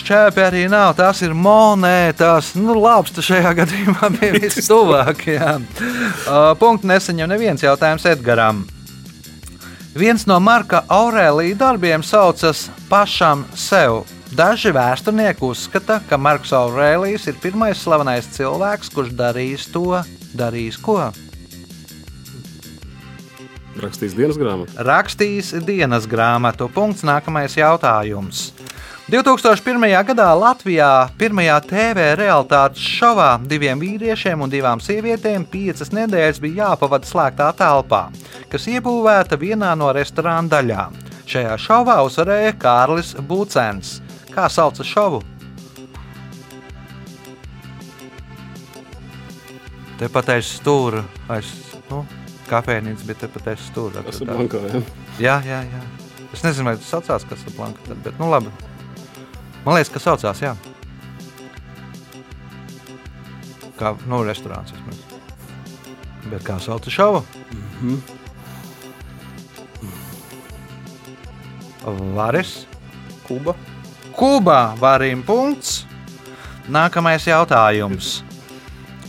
Šķēpi 0.00 0.42
arī 0.42 0.62
nav, 0.72 0.94
tās 0.98 1.20
ir 1.22 1.34
monētas. 1.36 2.54
Nu, 2.56 2.74
lāpsta 2.80 3.22
šajā 3.24 3.52
gadījumā 3.60 4.10
bija 4.16 4.38
vistuvāk. 4.46 5.26
jā. 5.28 5.58
Uh, 5.60 6.52
Punkts 6.60 6.88
neseņem 6.88 7.30
neviens 7.34 7.64
jautājums 7.64 8.06
Edgaram. 8.08 8.64
Viens 9.90 10.22
no 10.22 10.36
Marka 10.38 10.84
Aurēlija 10.86 11.56
darbiem 11.58 12.02
saucas 12.06 12.68
pašam 12.86 13.42
sev. 13.58 14.04
Daži 14.30 14.70
vēsturnieki 14.70 15.42
uzskata, 15.42 15.96
ka 16.06 16.14
Marks 16.14 16.52
Aurēlijs 16.54 17.26
ir 17.26 17.40
pirmais 17.42 17.80
slavenais 17.82 18.28
cilvēks, 18.36 18.92
kurš 18.94 19.10
darījis 19.18 19.66
to, 19.74 19.98
darījis 20.38 20.78
ko. 20.78 21.00
Rakstīs 23.80 24.14
dienas 24.14 24.38
grāmatu. 24.38 24.78
rakstījis 24.78 25.52
dienas 25.66 26.06
grāmatu. 26.06 26.70
Punkts 26.70 27.02
nākamais 27.02 27.58
jautājums. 27.58 28.52
2001. 29.10 30.04
gadā 30.06 30.28
Latvijā 30.38 31.08
pirmajā 31.18 31.56
TV 31.66 32.02
realitātes 32.14 32.78
šovā 32.78 33.40
diviem 33.42 33.80
vīriešiem 33.82 34.44
un 34.44 34.52
divām 34.52 34.78
sievietēm 34.78 35.42
piecas 35.50 35.90
nedēļas 35.90 36.38
bija 36.38 36.68
jāpavada 36.68 37.10
slēgtā 37.10 37.48
telpā, 37.58 38.04
kas 38.52 38.68
iebūvēta 38.70 39.34
vienā 39.40 39.72
no 39.74 39.90
restorāna 39.96 40.46
daļām. 40.54 40.94
Šajā 41.26 41.58
šovā 41.58 41.98
uzvarēja 42.06 42.54
Kārlis 42.62 43.16
Būcens. 43.18 43.96
Kā 44.30 44.46
sauca 44.46 44.86
šovu? 44.86 45.24
Tepat 49.98 50.36
aiz 50.38 50.54
stūra, 50.54 51.02
aiz 51.34 51.50
nu, 51.90 52.04
kafejnīcas, 52.46 53.06
bet 53.10 53.24
tepat 53.26 53.56
aiz 53.56 53.66
stūra. 53.72 54.06
Tas 54.06 54.22
ir 54.22 54.30
blankā, 54.30 54.62
jā. 54.70 54.86
Jā, 55.18 55.38
jā, 55.50 55.62
jā. 55.66 55.86
Es 56.30 56.46
nezinu, 56.46 56.70
vai 56.70 56.78
tas 56.78 56.94
saucās 56.94 57.26
Casablanca, 57.26 57.90
tad, 57.90 58.04
bet 58.06 58.22
nu 58.22 58.30
labi. 58.30 58.54
Man 59.64 59.76
liekas, 59.76 59.92
ka 59.92 60.00
saucās, 60.00 60.40
jā. 60.40 60.54
Kā, 63.80 63.94
nu, 64.08 64.22
restorāns 64.24 64.72
vismaz. 64.72 64.98
Bet 66.30 66.42
kā 66.44 66.58
sauc 66.60 66.88
šovu? 66.88 67.24
Mm 67.52 67.68
-hmm. 67.80 68.00
Varis. 72.14 72.66
Kuba. 73.26 73.54
Kubā 74.12 74.74
varim 74.80 75.22
punkts. 75.22 75.86
Nākamais 76.68 77.26
jautājums. 77.26 78.24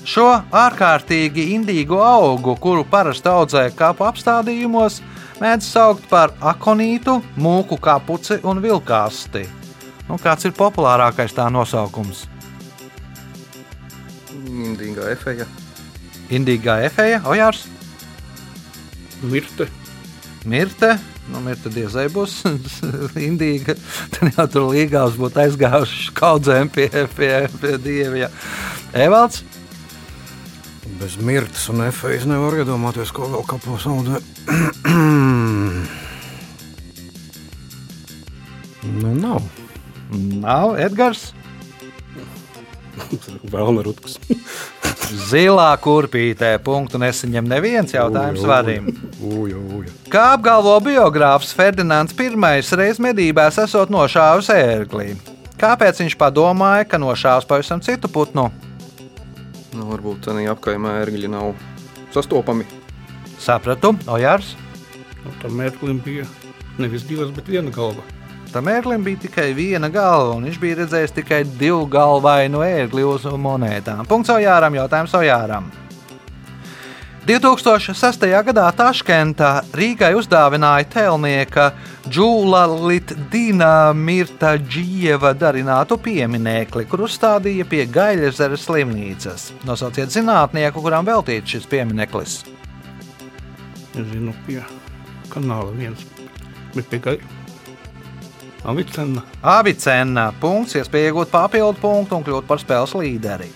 Šo 0.03 0.41
ārkārtīgi 0.51 1.51
indīgu 1.53 2.00
augu, 2.01 2.55
kuru 2.55 2.84
parasti 2.84 3.29
audzē 3.29 3.75
kapu 3.75 4.03
apstādījumos, 4.03 5.01
mēdz 5.41 5.62
saukt 5.62 6.08
par 6.10 6.34
akonītu, 6.39 7.22
mūku 7.38 7.77
kapuci 7.77 8.39
un 8.43 8.62
vilkāsti. 8.62 9.61
Nu, 10.12 10.18
kāds 10.20 10.44
ir 10.44 10.51
populārākais 10.51 11.32
tā 11.32 11.46
nosaukums? 11.48 12.25
Indīgā 14.51 15.08
efeja. 15.13 15.46
Indīgā 16.27 16.84
efeja, 16.84 17.22
ojārs, 17.32 17.63
Mirte. 19.22 19.70
mirte. 20.44 21.00
Nu, 21.32 21.39
mirte 21.46 21.70
diezai 21.72 22.10
būs 22.12 22.44
indīga. 23.30 23.77
Tad 24.12 24.36
jau 24.36 24.48
tur 24.51 24.68
līgās 24.74 25.15
būtu 25.15 25.39
aizgājuši 25.46 26.12
kaudzēm 26.18 26.68
pie, 26.75 26.89
pie, 27.15 27.48
pie 27.62 27.77
dieviem. 27.80 28.27
Evalds, 28.91 29.46
Bez 31.00 31.15
mirtas 31.24 31.70
un 31.72 31.88
efekta 31.88 32.27
nevar 32.30 32.53
iedomāties, 32.60 33.15
ko 33.15 33.32
vēl 33.32 33.48
kapos 33.48 33.88
audē. 33.88 34.20
nu, 39.00 39.15
nav. 39.15 39.61
Nav 40.12 40.75
Edgars. 40.80 41.32
Vēlna 43.51 43.84
rutkas. 43.86 44.18
Zilā 45.32 45.70
kurpītē 45.82 46.53
punktu 46.63 47.00
nesaņem 47.01 47.48
neviens 47.48 47.94
jautājums 47.96 48.44
varim. 48.48 48.91
Kā 50.12 50.32
apgalvo 50.36 50.77
biogrāfs 50.84 51.51
Ferdinands 51.56 52.15
I 52.20 52.30
reiz 52.80 53.00
medībās 53.00 53.60
esot 53.60 53.91
nošāvis 53.91 54.51
ērglī? 54.56 55.15
Kāpēc 55.60 56.00
viņš 56.03 56.18
padomāja, 56.18 56.88
ka 56.88 57.00
nošāvis 57.00 57.48
pavisam 57.48 57.82
citu 57.84 58.10
putnu? 58.12 58.50
Nu, 59.72 59.88
varbūt 59.88 60.25
tādā 60.27 60.48
apkaimē 60.51 60.98
ērgļi 61.03 61.32
nav 61.32 61.53
sastopami. 62.12 62.65
Sapratu, 63.39 63.94
Ojārs. 64.12 64.56
Nu, 65.24 65.32
tam 65.44 65.56
mērklim 65.60 66.01
bija 66.03 66.25
nevis 66.82 67.06
divas, 67.08 67.32
bet 67.36 67.48
viena 67.51 67.72
galva. 67.72 68.03
Tam 68.51 68.67
ērglim 68.67 69.03
bija 69.03 69.22
tikai 69.29 69.53
viena 69.55 69.88
galva, 69.88 70.34
un 70.36 70.43
viņš 70.43 70.58
bija 70.60 70.81
redzējis 70.81 71.13
tikai 71.22 71.43
divu 71.55 71.86
galvainu 71.88 72.60
ērgli 72.65 73.05
uz 73.08 73.24
monētām. 73.24 74.03
Punkts 74.10 74.34
Ojāram, 74.34 74.75
jautājums 74.75 75.15
Ojāram. 75.15 75.70
2006. 77.22 78.25
gadā 78.43 78.65
Taškentā 78.75 79.53
Rīgai 79.77 80.12
uzdāvināja 80.20 80.89
tēlnieka 80.91 81.70
Džūla 82.10 82.65
Litdīna 82.89 83.93
Mirta 83.96 84.58
Džieva 84.60 85.31
darinātu 85.38 85.96
pieminekli, 86.01 86.84
kur 86.91 87.05
uzstādīja 87.08 87.67
pie 87.72 87.86
Gaļazeres 87.88 88.65
slimnīcas. 88.67 89.51
Nosauciet 89.70 90.12
zinātnieku, 90.12 90.84
kuram 90.84 91.08
veltīts 91.08 91.55
šis 91.55 91.70
piemineklis. 91.72 92.41
Es 93.96 94.10
zinu, 94.12 94.36
pie 94.48 94.60
kanāla 95.31 95.72
viens. 95.77 96.03
Bet 96.75 96.91
pie 96.91 97.00
gaļa. 97.05 97.40
Avicena. 98.62 99.24
Avicena 99.41 100.27
punkts, 100.41 100.75
iespēja 100.77 101.10
iegūt 101.10 101.32
papildu 101.34 101.82
punktu 101.82 102.20
un 102.20 102.25
kļūt 102.25 102.48
par 102.50 102.62
spēles 102.62 102.94
līderi. 102.98 103.50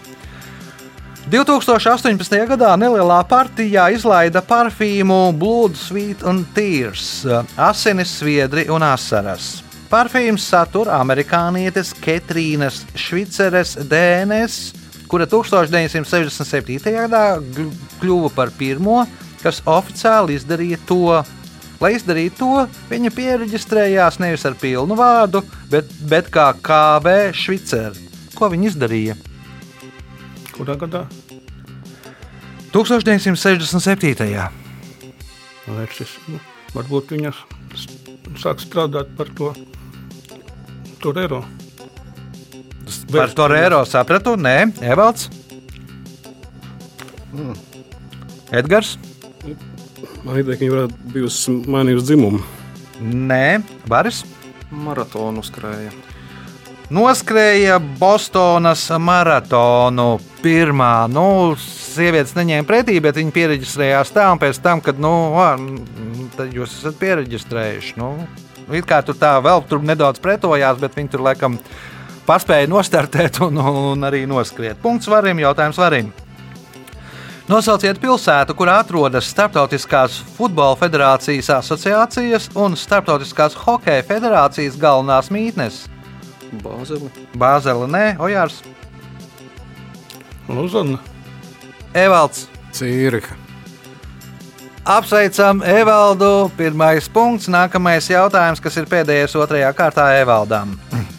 2018. 1.30 2.36
gadā 2.52 2.72
nelielā 2.78 3.18
partijā 3.26 3.88
izlaida 3.94 4.44
parfīmu 4.46 5.34
Blood, 5.38 5.74
Sweet 5.78 6.22
and 6.26 6.46
Tears, 6.54 7.26
asinis, 7.58 8.12
sviedri 8.20 8.68
un 8.70 8.86
asaras. 8.86 9.64
Parfīms 9.90 10.46
satur 10.46 10.90
amerikānietes 10.94 11.94
Ketrīnas 12.02 12.84
Šviceres 12.98 13.76
DNS, 13.90 14.86
kura 15.10 15.26
1967. 15.30 16.94
gadā 16.94 17.24
kļuva 18.02 18.32
par 18.34 18.54
pirmo, 18.58 19.04
kas 19.42 19.62
oficiāli 19.66 20.38
izdarīja 20.38 20.82
to. 20.90 21.22
Lai 21.82 21.92
izdarītu 21.98 22.38
to, 22.40 22.68
viņa 22.90 23.12
pieregistrējās 23.12 24.20
nevis 24.24 24.46
ar 24.48 24.56
pilnu 24.60 24.96
vārdu, 24.98 25.42
bet, 25.72 25.90
bet 26.08 26.30
kā 26.32 26.54
KV 26.64 27.16
Šviceri. 27.36 28.06
Ko 28.36 28.48
viņa 28.52 28.70
izdarīja? 28.72 29.16
Kurā 30.56 30.76
gadā? 30.80 31.04
1967. 32.72 34.50
Aleksis, 35.66 36.12
nu, 36.30 36.40
varbūt 36.76 37.12
viņas 37.16 37.38
s- 37.76 37.88
sāk 38.44 38.60
strādāt 38.64 39.12
par 39.18 39.28
to 39.36 39.54
Torero. 41.02 41.44
Par 43.12 43.32
Torero 43.38 43.84
sapratu, 43.86 44.36
nē, 44.38 44.72
Evalds. 44.84 45.30
Edgars, 48.56 48.98
Man 50.26 50.40
ideja, 50.40 50.58
ka 50.58 50.64
viņi 50.64 50.74
varētu 50.74 51.14
bijusi 51.14 51.56
mainījusi 51.72 52.10
dzimumu. 52.10 52.44
nē, 53.02 53.62
Baris. 53.88 54.24
Maratonu 54.72 55.44
skrēja. 55.46 55.94
Noskrēja 56.94 57.80
Bostonas 58.00 58.84
maratonu 59.02 60.20
pirmā. 60.44 61.08
Nu, 61.10 61.56
sievietes 61.58 62.36
neņēma 62.38 62.68
pretī, 62.70 63.00
bet 63.02 63.18
viņi 63.18 63.34
pieregistrējās 63.34 64.14
tā, 64.14 64.28
un 64.34 64.42
pēc 64.42 64.60
tam, 64.62 64.84
kad, 64.86 65.00
nu, 65.02 65.14
tad 66.36 66.54
jūs 66.54 66.76
esat 66.78 67.00
pieregistrējuši. 67.02 67.96
Nu, 68.02 68.12
it 68.70 68.86
kā 68.90 69.02
tur 69.06 69.18
tā 69.18 69.34
vēl 69.42 69.66
tur 69.70 69.82
nedaudz 69.86 70.22
pretojās, 70.22 70.78
bet 70.82 70.98
viņi 70.98 71.16
tur 71.16 71.26
laikam 71.26 71.58
paspēja 72.28 72.70
nostartēt 72.70 73.42
un, 73.46 73.58
un 73.58 74.06
arī 74.06 74.26
noskriet. 74.30 74.78
Punkts 74.84 75.10
varim, 75.10 75.42
jautājums 75.42 75.82
varim. 75.82 76.14
Nosauciet 77.46 78.00
pilsētu, 78.02 78.56
kur 78.58 78.72
atrodas 78.74 79.28
Startautiskās 79.30 80.18
futbola 80.38 80.74
federācijas 80.80 81.52
asociācijas 81.60 82.50
un 82.58 82.74
Startautiskās 82.80 83.54
hokeja 83.66 84.06
federācijas 84.08 84.80
galvenās 84.82 85.30
mītnes. 85.30 85.84
Bāzeli. 86.64 87.12
Bāzela, 87.38 87.86
nē, 87.92 88.06
Ojārs, 88.22 88.64
Luzana. 90.50 91.00
Evalds. 91.94 92.48
Cīriha. 92.76 93.38
Apsveicam 94.86 95.64
Evaldu. 95.66 96.52
Pirmais 96.58 97.10
punkts, 97.10 97.50
nākamais 97.50 98.10
jautājums, 98.12 98.62
kas 98.62 98.78
ir 98.78 98.90
pēdējais 98.90 99.38
otrajā 99.40 99.72
kārtā 99.74 100.12
Evaldam. 100.20 100.76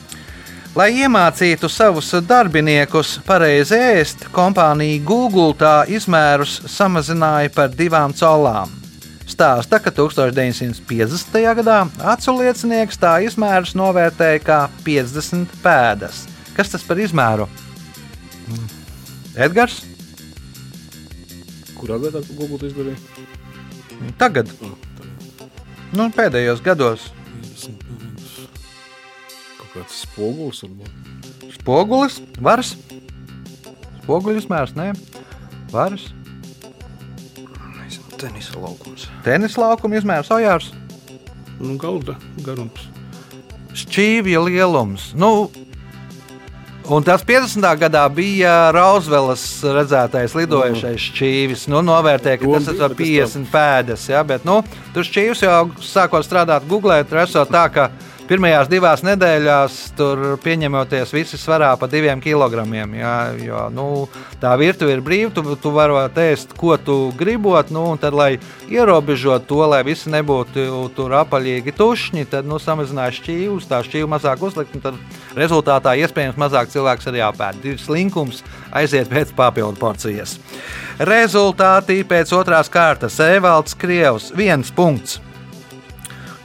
Lai 0.77 0.91
iemācītu 0.93 1.71
savus 1.73 2.11
darbiniekus 2.29 3.15
pareizi 3.25 3.79
ēst, 3.81 4.27
kompānija 4.29 4.99
Google 5.09 5.55
tā 5.57 5.87
izmērus 5.89 6.59
samazināja 6.69 7.49
par 7.55 7.71
divām 7.73 8.13
colām. 8.13 8.75
Stāsta, 9.25 9.81
ka 9.81 9.89
1950. 9.89 11.41
gadā 11.63 11.79
acu 12.13 12.37
liecinieks 12.43 13.01
tā 13.01 13.15
izmērus 13.25 13.73
novērtēja 13.73 14.45
kā 14.45 14.61
50 14.85 15.57
pēdas. 15.65 16.27
Kas 16.53 16.75
tas 16.75 16.85
par 16.85 17.01
izmēru? 17.01 17.49
Edgars? 19.33 19.81
Kurā 21.81 21.97
gadā 22.05 22.21
Google 22.37 22.69
izdarīja? 22.69 23.01
Tagad, 24.21 24.53
nu, 25.97 26.13
pēdējos 26.13 26.61
gados, 26.61 27.15
kāds 29.77 30.03
spogulis 30.07 30.63
varbūt. 30.65 31.53
spogulis, 31.59 32.21
varas. 32.41 32.75
Spoguļu 34.03 34.41
izmērs, 34.41 34.77
nē, 34.79 34.93
varas. 35.75 36.09
Tenisa 38.17 38.57
laukums. 38.57 39.11
Tenisa 39.27 39.61
laukuma 39.61 39.99
izmērs, 39.99 40.31
ojārs. 40.33 40.71
Nu, 41.61 41.75
galda 41.81 42.17
garums. 42.47 42.87
Šķīvja 43.77 44.41
lielums. 44.47 45.11
Nu, 45.19 45.51
Un 46.87 47.03
tas 47.03 47.25
50. 47.27 47.67
gadā 47.81 48.05
bija 48.15 48.71
Rauzvelas 48.71 49.43
redzētais 49.75 50.37
lidojošais 50.39 51.03
šķīvis. 51.09 51.65
Nu, 51.73 51.81
novērtēja, 51.83 52.39
ka 52.39 52.47
tas 52.53 52.69
ir 52.71 52.77
bija, 52.77 52.85
ar 52.87 52.93
bet 52.95 53.01
es 53.03 53.33
50 53.35 53.49
pēdas. 53.51 54.05
Ja, 54.13 54.21
bet, 54.23 54.45
nu, 54.47 54.61
tur 54.95 55.09
šķīvis 55.09 55.43
jau 55.43 55.57
sākot 55.83 56.23
strādāt 56.23 56.69
Google. 56.71 57.01
Tur 57.11 57.25
esot 57.25 57.51
tā, 57.51 57.65
ka 57.75 57.89
pirmajās 58.27 58.69
divās 58.71 59.03
nedēļās 59.07 59.77
tur 59.99 60.23
pieņemoties 60.43 61.13
visi 61.15 61.39
svarā 61.41 61.73
pa 61.79 61.89
diviem 61.91 62.21
kilogramiem. 62.23 62.95
Ja, 62.99 63.15
jo, 63.39 63.67
nu, 63.75 63.87
tā 64.43 64.53
virtuve 64.61 64.97
ir 64.97 65.03
brīva, 65.05 65.31
tu, 65.35 65.57
tu 65.61 65.73
vari 65.75 65.97
ēst, 66.27 66.57
ko 66.59 66.77
tu 66.77 66.97
gribot. 67.19 67.71
Nu, 67.75 67.85
tad, 68.01 68.17
lai 68.17 68.37
ierobežotu 68.73 69.47
to, 69.51 69.61
lai 69.71 69.83
visi 69.87 70.11
nebūtu 70.13 70.67
tur 70.97 71.17
apaļīgi 71.23 71.75
tušņi, 71.77 72.27
tad 72.33 72.49
nu, 72.49 72.61
samazināja 72.63 73.15
šķīvus, 73.21 73.69
tā 73.71 73.83
šķīva 73.87 74.11
mazāk 74.17 74.43
uzlikt. 74.47 74.75
Tad 74.85 74.99
rezultātā 75.39 75.97
iespējams 76.03 76.41
mazāk 76.41 76.73
cilvēks 76.75 77.13
arī 77.13 77.23
apēd. 77.27 77.63
Ir 77.67 77.79
slinkums 77.83 78.43
aiziet 78.75 79.11
pēc 79.13 79.35
papildu 79.37 79.79
porcijas. 79.81 80.39
Rezultāti 80.97 82.03
pēc 82.09 82.33
otrās 82.37 82.73
kārtas. 82.73 83.21
Evalds 83.23 83.77
Krievs, 83.79 84.33
viens 84.37 84.73
punkts. 84.75 85.21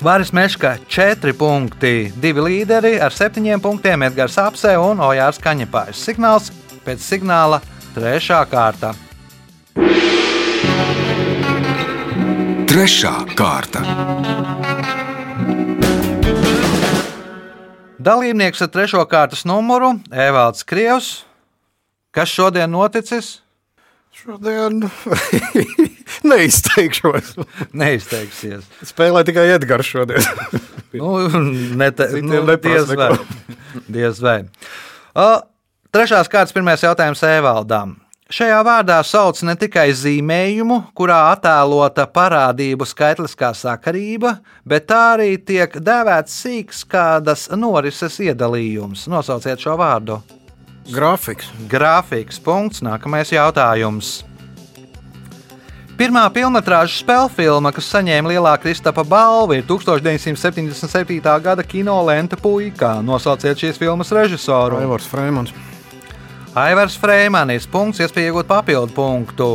Vāris 0.02 0.32
Meška 0.34 0.80
4 0.90 1.30
punkti, 1.38 2.10
2 2.18 2.42
līderi 2.42 2.96
ar 2.98 3.14
7 3.14 3.60
punktiem 3.62 4.02
Edgars 4.02 4.34
Apse 4.42 4.72
un 4.82 4.98
Ojārs 4.98 5.38
Kaņepājs. 5.38 6.00
Signāls 6.02 6.48
pēc 6.82 7.04
signāla 7.06 7.60
3. 7.94 8.40
kārta. 8.50 8.96
Trešā 12.66 13.14
kārta. 13.38 13.84
Dalībnieks 18.02 18.66
ar 18.66 18.74
3. 18.74 19.06
kārtas 19.06 19.46
numuru 19.46 19.94
Evalds 20.10 20.66
Krievs. 20.66 21.12
Kas 22.10 22.34
šodien 22.34 22.74
noticis? 22.74 23.36
Šodien 24.12 24.84
neizteikšos. 26.32 27.36
Neizteiksies. 27.74 28.68
Spēlē 28.86 29.24
tikai 29.28 29.48
Edgars 29.56 29.92
šodien. 29.92 30.26
Nu, 30.92 31.22
nete, 31.80 32.04
nu, 32.20 32.42
diez 32.60 32.90
vai. 33.00 33.14
Diez 33.88 34.18
vai. 34.20 34.42
O, 35.16 35.28
trešās 35.96 36.28
kārtas 36.28 36.52
pirmais 36.52 36.84
jautājums 36.84 37.24
Evaldam. 37.24 37.94
Šajā 38.32 38.58
vārdā 38.68 38.98
sauc 39.08 39.40
ne 39.48 39.56
tikai 39.60 39.90
zīmējumu, 39.96 40.82
kurā 40.96 41.22
attēlota 41.34 42.06
parādību 42.12 42.90
skaitliskā 42.92 43.54
sakarība, 43.56 44.38
bet 44.68 44.90
tā 44.92 45.00
arī 45.14 45.34
tiek 45.40 45.80
dēvēts 45.80 46.38
sīks 46.44 46.84
kādas 46.92 47.48
norises 47.56 48.20
iedalījums. 48.28 49.08
Nosauciet 49.12 49.64
šo 49.64 49.80
vārdu. 49.80 50.20
Grafiks. 50.92 51.48
Grafiks. 51.72 52.40
Punkts. 52.44 52.84
Nākamais 52.84 53.32
jautājums. 53.32 54.22
Pirmā 56.02 56.24
filmas 56.34 56.66
spēļu 56.98 57.30
filma, 57.36 57.70
kas 57.76 57.88
saņēma 57.94 58.32
lielā 58.32 58.56
Kristapa 58.58 59.04
balvu, 59.06 59.54
ir 59.60 59.66
1977. 59.70 61.20
gada 61.44 61.64
kino 61.64 62.00
lenta 62.08 62.36
puika. 62.36 62.96
Nosauciet 63.06 63.60
šīs 63.62 63.78
filmas 63.78 64.10
režisoru. 64.12 64.80
Aivars 64.82 65.06
Freimans. 65.06 65.54
Aivars 66.58 66.98
Freimanis. 66.98 67.70
Punkts, 67.70 68.02
iespēja 68.02 68.32
iegūt 68.32 68.50
papildu 68.50 68.92
punktu. 68.98 69.52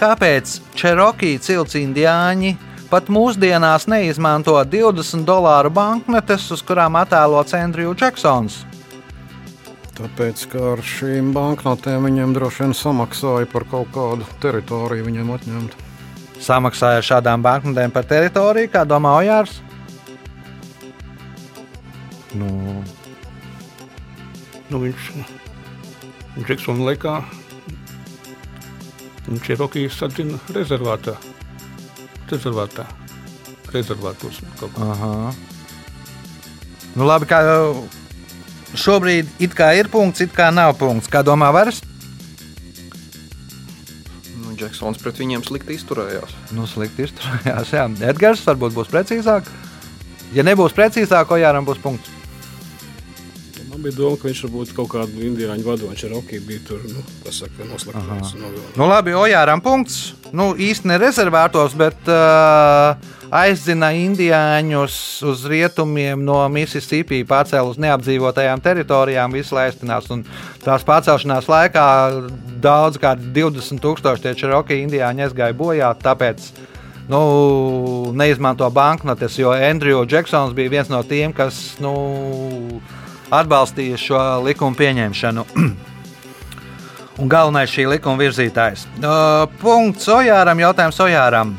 Kāpēc 0.00 0.58
Čerokī 0.74 1.36
cilts 1.38 1.78
indiāņi 1.78 2.56
pat 2.90 3.06
mūsdienās 3.06 3.86
neizmanto 3.88 4.58
20 4.66 5.22
dolāru 5.24 5.70
banknotes, 5.70 6.50
uz 6.50 6.66
kurām 6.66 6.98
attēlots 7.00 7.54
Andrew 7.56 7.94
Jacksons? 7.94 8.64
Tāpēc, 9.92 10.46
ka 10.52 10.62
ar 10.72 10.80
šīm 10.86 11.34
banknotēm 11.36 12.06
viņiem 12.08 12.32
droši 12.36 12.64
vien 12.64 12.72
samaksāja 12.76 13.48
par 13.52 13.66
kaut 13.68 13.90
kādu 13.92 14.28
teritoriju 14.40 15.04
viņiem 15.08 15.34
atņemt. 15.34 15.76
Samaksāja 16.42 17.02
ar 17.02 17.06
šādām 17.06 17.44
banknotēm 17.44 17.92
par 17.92 18.08
teritoriju, 18.08 18.72
kā 18.72 18.86
domā 18.88 19.12
Ojārs. 19.20 19.60
Nu, 22.32 22.48
nu 24.72 24.80
viņš 24.86 25.12
Džeksona 26.40 26.88
laikā 26.88 27.18
viņš 29.28 29.48
ir 29.52 29.58
Rokijas 29.60 30.02
atzina 30.06 30.38
rezervātā. 30.56 31.18
Rezervātā. 32.32 32.86
Rezervātos 33.72 34.40
kaut 34.60 34.72
kā. 34.76 34.88
Aha. 34.94 35.32
Nu, 36.96 37.04
labi, 37.08 37.28
kā 37.28 37.40
šobrīd 38.78 39.28
it 39.42 39.56
kā 39.56 39.72
ir 39.78 39.90
punkts, 39.92 40.22
it 40.24 40.32
kā 40.36 40.50
nav 40.54 40.76
punkts. 40.80 41.10
Kā 41.12 41.24
domā 41.26 41.50
Varas? 41.54 41.82
Nu, 44.38 44.54
Džeksons 44.56 45.02
pret 45.02 45.20
viņiem 45.20 45.44
slikti 45.46 45.76
izturējās. 45.76 46.34
Nu, 46.56 46.66
slikti 46.70 47.06
izturējās. 47.08 47.74
Jā, 47.76 47.86
Edgars 48.12 48.44
varbūt 48.48 48.76
būs 48.76 48.90
precīzāk. 48.92 49.48
Ja 50.32 50.44
nebūs 50.46 50.72
precīzāk, 50.76 51.34
Ojāram 51.36 51.68
būs 51.68 51.80
punkts. 51.82 52.21
Bija 53.82 53.96
doma, 53.98 54.18
ka 54.20 54.28
viņš 54.28 54.40
varbūt 54.46 54.72
kaut 54.76 54.90
kādu 54.92 55.24
indiāņu 55.26 55.66
vadoņu 55.66 55.98
Čerokī 55.98 56.38
bija 56.46 56.62
tur, 56.68 56.82
nu, 56.86 57.02
tas 57.24 57.40
saka, 57.42 57.66
noslēgts. 57.66 58.36
Nu, 58.78 58.86
labi, 58.86 59.16
Ojāram 59.18 59.62
punkts. 59.64 60.12
Nu, 60.30 60.52
īsti 60.54 60.86
ne 60.88 61.00
rezervētos, 61.02 61.74
bet 61.76 62.06
uh, 62.08 62.94
aizdzina 63.32 63.90
indiāņus 63.96 64.96
uz 65.32 65.44
rietumiem 65.50 66.22
no 66.22 66.38
Mississippi, 66.52 67.24
pārcēlus 67.28 67.74
uz 67.74 67.82
neapdzīvotajām 67.82 68.62
teritorijām, 68.62 69.34
visu 69.34 69.56
laistinās. 69.58 70.06
Un 70.14 70.22
tās 70.62 70.86
pārcelšanās 70.86 71.50
laikā 71.50 71.86
daudz 72.62 73.00
kā 73.02 73.16
20,000 73.18 74.22
tie 74.22 74.36
Čerokī 74.38 74.78
indiāņi 74.84 75.26
aizgāja 75.26 75.58
bojā. 75.58 75.90
Tāpēc 76.06 76.52
nu, 77.10 77.22
neizmanto 78.14 78.70
banknotes, 78.70 79.40
jo 79.42 79.50
Andrew 79.56 80.06
Jacksons 80.06 80.54
bija 80.54 80.78
viens 80.78 80.92
no 80.92 81.02
tiem, 81.02 81.34
kas. 81.34 81.72
Nu, 81.82 81.96
atbalstīja 83.32 83.98
šo 84.00 84.20
likumu 84.46 84.76
pieņemšanu. 84.78 85.46
Un 87.20 87.28
galvenais 87.28 87.70
šī 87.70 87.86
likuma 87.92 88.20
virzītājs. 88.22 88.86
Uh, 88.98 89.44
punkts 89.60 90.08
Ojāram, 90.10 90.60
jautājums 90.64 91.00
Ojāram. 91.04 91.52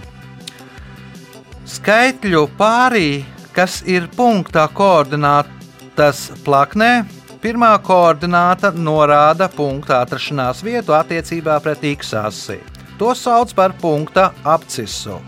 Skaitļu 1.69 2.47
pārī, 2.57 3.23
kas 3.55 3.81
ir 3.87 4.09
punktā 4.17 4.65
koordinātas 4.73 6.25
plaknē, 6.45 7.05
pirmā 7.43 7.71
koordināta 7.85 8.73
norāda 8.75 9.47
punkta 9.51 10.01
atrašanās 10.03 10.63
vietu 10.65 10.97
attiecībā 10.97 11.59
pret 11.63 11.85
x 11.93 12.13
asi. 12.17 12.59
To 12.99 13.13
sauc 13.17 13.53
par 13.57 13.77
punkta 13.79 14.31
apcisu. 14.43 15.21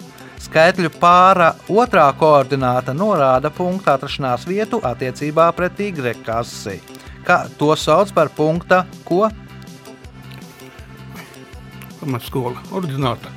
Skaitļu 0.56 0.88
pāra 1.02 1.50
otrā 1.68 2.06
koordināta 2.16 2.94
norāda 2.96 3.50
punkta 3.52 3.98
atrašanās 3.98 4.46
vietu 4.48 4.78
attiecībā 4.88 5.50
pret 5.52 5.82
y 5.84 6.14
kasi. 6.24 6.78
Kā 7.28 7.50
to 7.60 7.76
sauc 7.76 8.14
par 8.16 8.30
punkta 8.32 8.86
ko? 9.04 9.28
Pamatskola. 12.00 12.64
Ordināta. 12.72 13.28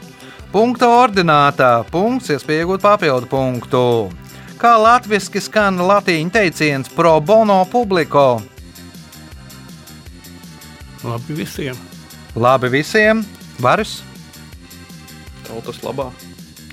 Punkta 0.53 0.87
ordinātā. 0.87 1.83
Punkts, 1.91 2.31
iespēja 2.31 2.63
iegūt 2.63 2.87
papildu 2.87 3.27
punktu. 3.27 3.83
Kā 4.55 4.77
latviešu 4.79 5.43
skan 5.43 5.83
latīņu 5.91 6.31
teiciens 6.31 6.87
pro 6.87 7.19
bono 7.19 7.65
publiko? 7.67 8.41
Labi 11.03 11.43
visiem. 11.43 11.75
Labi 12.37 12.71
visiem, 12.79 13.27
varas, 13.59 14.05
Tautas 15.49 15.83
labā. 15.83 16.13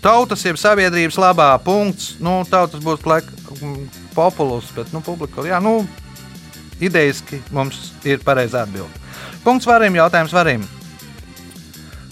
Tautas 0.06 0.46
jeb 0.46 0.60
sabiedrības 0.62 1.18
labā. 1.18 1.50
Punkts. 1.66 2.16
Nu, 2.22 2.44
tautas 2.50 2.84
būs 2.84 3.06
laik, 3.10 3.28
mm, 3.58 3.90
populus, 4.14 4.70
bet 4.76 4.94
nu, 4.94 5.02
publika. 5.02 5.42
Jā, 5.46 5.62
nu, 5.64 5.82
idejiski 6.80 7.42
mums 7.56 7.92
ir 8.06 8.22
pareizā 8.26 8.66
atbilde. 8.66 9.04
Punkts 9.46 9.68
varim, 9.70 9.98
jautājums 9.98 10.34
varim. 10.34 10.66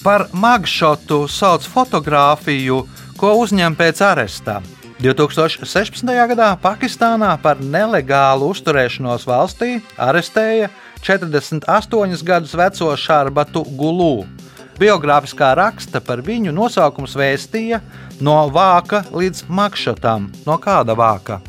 Par 0.03 0.27
magšotu 0.33 1.27
sauc 1.31 1.63
fotografiju, 1.69 2.83
ko 3.17 3.35
uzņem 3.39 3.75
pēc 3.79 4.01
arestā. 4.03 4.59
2016. 5.03 6.07
gadā 6.31 6.53
Pakistānā 6.63 7.33
par 7.43 7.59
nelegālu 7.59 8.51
uzturēšanos 8.53 9.25
valstī 9.27 9.81
arestēja 9.99 10.69
48 11.03 12.23
gadus 12.23 12.55
veco 12.55 12.93
Šarbatu 12.95 13.65
Gulu. 13.75 14.42
Biogrāfiskā 14.79 15.51
raksta 15.57 16.01
par 16.01 16.23
viņu 16.25 16.53
nosaukums 16.55 17.13
vēstīja 17.17 17.79
no 18.25 18.37
vāka 18.53 19.03
līdz 19.13 19.45
makšatam. 19.49 20.31
No 20.47 20.57
kāda 20.61 20.95
vāka? 20.97 21.39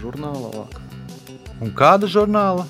Žurnālā 0.00 0.52
vāka. 0.54 0.80
Un 1.60 1.72
kāda 1.76 2.08
žurnāla? 2.08 2.64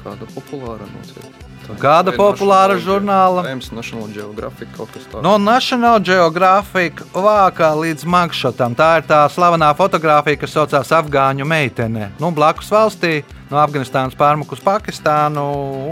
Kāda 0.00 0.26
populāra 0.34 0.88
nociet. 0.90 1.39
Kāda 1.78 2.14
populāra 2.16 2.78
žurnāla? 2.80 3.44
National 3.70 4.08
Geographic 4.14 4.72
kaut 4.76 4.90
kas 4.94 5.04
tāds. 5.06 5.22
No 5.24 5.36
National 5.38 6.00
Geographic 6.02 7.02
vākā 7.14 7.70
līdz 7.78 8.06
makšatam. 8.08 8.74
Tā 8.78 8.88
ir 9.00 9.06
tā 9.08 9.20
slavenā 9.30 9.70
fotografija, 9.78 10.40
kas 10.40 10.56
saucās 10.56 10.90
Afgāņu 10.96 11.46
meitene. 11.46 12.10
Nu, 12.18 12.32
blakus 12.34 12.70
valstī, 12.72 13.20
no 13.52 13.60
Afganistānas 13.62 14.16
pārmuku 14.18 14.56
uz 14.58 14.64
Pakistānu. 14.64 15.46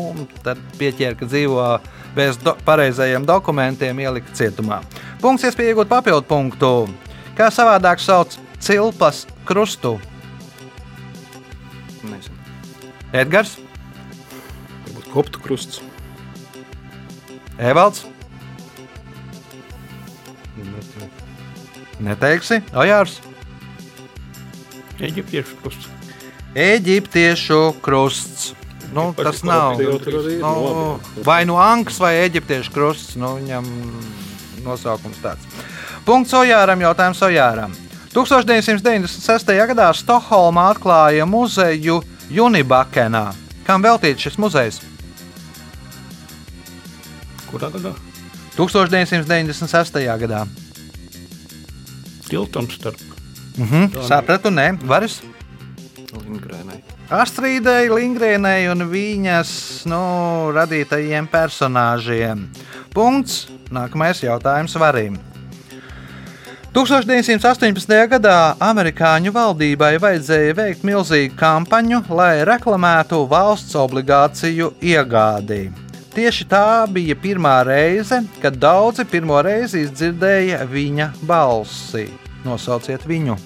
un 0.09 0.27
Tad 0.43 0.59
pieķēra, 0.81 1.19
ka 1.19 1.29
dzīvo 1.29 1.69
bez 2.17 2.41
do 2.43 2.57
pareizajiem 2.67 3.27
dokumentiem, 3.29 4.03
ielika 4.03 4.35
cietumā. 4.35 4.81
Punkts, 5.23 5.47
iespēja 5.47 5.75
iegūt 5.75 5.91
papildu 5.91 6.27
punktu. 6.27 6.73
Kā 7.39 7.53
savādāk 7.55 8.03
sauc 8.03 8.35
cilpas 8.59 9.27
krustu? 9.47 9.99
Nezinu. 12.03 12.35
Edgars, 13.13 13.57
koptu 15.19 15.43
krusts. 15.43 15.81
Evalds. 17.59 18.05
Neteiksi, 21.99 22.61
Ojārs. 22.71 23.17
Eģiptiešu 25.03 25.57
krusts. 25.59 25.89
Eģiptiešu 26.55 27.59
krusts. 27.83 28.53
Nu, 28.95 29.11
Paši 29.13 29.27
tas 29.27 29.43
nav. 29.43 29.81
nu, 29.83 31.01
vai 31.27 31.43
nu 31.51 31.59
Ankas 31.59 31.99
vai 31.99 32.15
Eģiptiešu 32.29 32.73
krusts. 32.75 33.17
Nu, 33.19 33.35
viņam 33.41 33.67
nosaukums 34.63 35.19
tāds. 35.23 35.43
Punkts 36.07 36.35
Ojāram, 36.39 36.79
jautājums 36.87 37.23
Ojāram. 37.27 37.75
1996. 38.15 39.51
gadā 39.73 39.91
Stokholmā 39.99 40.71
atklāja 40.77 41.27
muzeju 41.27 41.99
Unibakenā. 42.31 43.27
Kam 43.67 43.83
veltīts 43.85 44.25
šis 44.25 44.39
muzejs? 44.41 44.79
Kurā 47.49 47.71
gadā? 47.73 47.95
1996. 48.57 50.01
gadā. 50.23 50.45
Tiltam 52.29 52.69
starp. 52.71 53.01
Mhm, 53.57 53.91
sapratu, 54.07 54.51
nē, 54.53 54.73
varas. 54.87 55.21
Lindgrēnai. 56.13 56.83
Astrīdai, 57.09 57.89
Lingrēnai 57.89 58.69
un 58.69 58.85
viņas 58.91 59.51
nu, 59.89 60.01
radītajiem 60.53 61.29
personāžiem. 61.33 62.45
Punkts. 62.93 63.47
Nākamais 63.73 64.21
jautājums 64.25 64.77
varim. 64.81 65.19
1918. 66.73 67.97
gadā 68.13 68.37
amerikāņu 68.61 69.33
valdībai 69.33 69.97
vajadzēja 70.01 70.57
veikt 70.57 70.85
milzīgu 70.85 71.37
kampaņu, 71.41 72.05
lai 72.13 72.45
reklamētu 72.49 73.25
valsts 73.29 73.77
obligāciju 73.77 74.75
iegādi. 74.81 75.88
Tieši 76.15 76.47
tā 76.49 76.87
bija 76.91 77.15
pirmā 77.19 77.61
reize, 77.69 78.23
kad 78.43 78.57
daudzi 78.59 79.05
pirmo 79.09 79.39
reizi 79.45 79.85
izdzirdēja 79.85 80.65
viņa 80.71 81.13
balsi. 81.29 82.09
Nosauciet 82.47 83.05
viņu! 83.09 83.37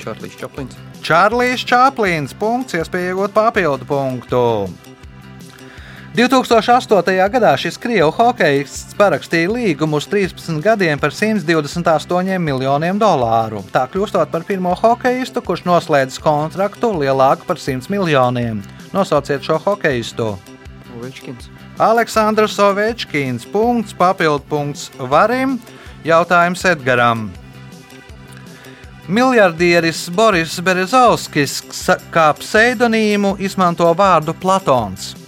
Čārlis 0.00 0.36
Čaplins. 0.40 0.76
Čārlis 1.04 1.64
Čaplins. 1.68 2.32
Punkts, 2.36 2.76
iespēja 2.78 3.12
iegūt 3.12 3.36
papildu 3.36 3.86
punktu. 3.88 4.44
2008. 6.10 7.30
gadā 7.30 7.52
šis 7.54 7.76
krievu 7.78 8.10
hokejists 8.10 8.96
parakstīja 8.98 9.52
līgumu 9.52 10.00
uz 10.00 10.08
13 10.10 10.58
gadiem 10.64 10.98
par 10.98 11.14
128 11.14 12.40
miljoniem 12.42 12.98
dolāru. 12.98 13.62
Tā 13.70 13.84
kļūstot 13.92 14.32
par 14.32 14.42
pirmo 14.48 14.74
hokejistu, 14.74 15.38
kurš 15.38 15.62
noslēdz 15.68 16.18
kontraktu 16.18 16.90
lielāku 16.98 17.46
par 17.46 17.62
100 17.62 17.86
miljoniem. 17.94 18.58
Nosauciet 18.90 19.46
šo 19.46 19.60
hokejistu! 19.62 20.32
Ovečkins. 20.98 21.46
Aleksandrs 21.78 22.58
Ovečkins. 22.58 23.46
Punkts, 23.46 23.94
papildu 23.94 24.42
punkts 24.50 24.90
Varim. 24.98 25.60
Jautājums 26.02 26.66
Edgaram. 26.66 27.28
Miljardieris 29.06 30.08
Boris 30.10 30.58
Berezovskis 30.58 31.60
kā 32.10 32.28
pseidonīmu 32.34 33.36
izmanto 33.38 33.94
vārdu 33.94 34.34
Platons. 34.34 35.19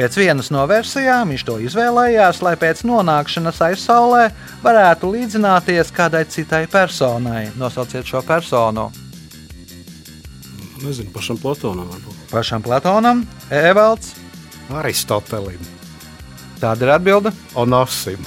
Pēc 0.00 0.14
vienas 0.16 0.46
no 0.48 0.62
versijām 0.64 1.28
viņš 1.28 1.42
to 1.44 1.58
izvēlējās, 1.60 2.38
lai 2.40 2.54
pēc 2.56 2.78
nonākšanas 2.88 3.58
aizsaulē 3.66 4.30
varētu 4.62 5.10
līdzināties 5.12 5.90
kādai 5.92 6.22
citai 6.24 6.62
personai. 6.72 7.50
Nosauciet 7.60 8.08
šo 8.08 8.22
personu. 8.24 8.86
Nezinu, 10.80 11.12
pašam 11.12 11.36
Platonam 11.36 11.90
varbūt. 11.92 12.22
Pašam 12.30 12.64
Platonam, 12.64 13.26
Evalds. 13.52 14.14
Aristotelim, 14.72 15.60
Tāda 16.60 16.88
ir 16.88 16.94
atbilde. 16.94 17.34
Onasim. 17.60 18.24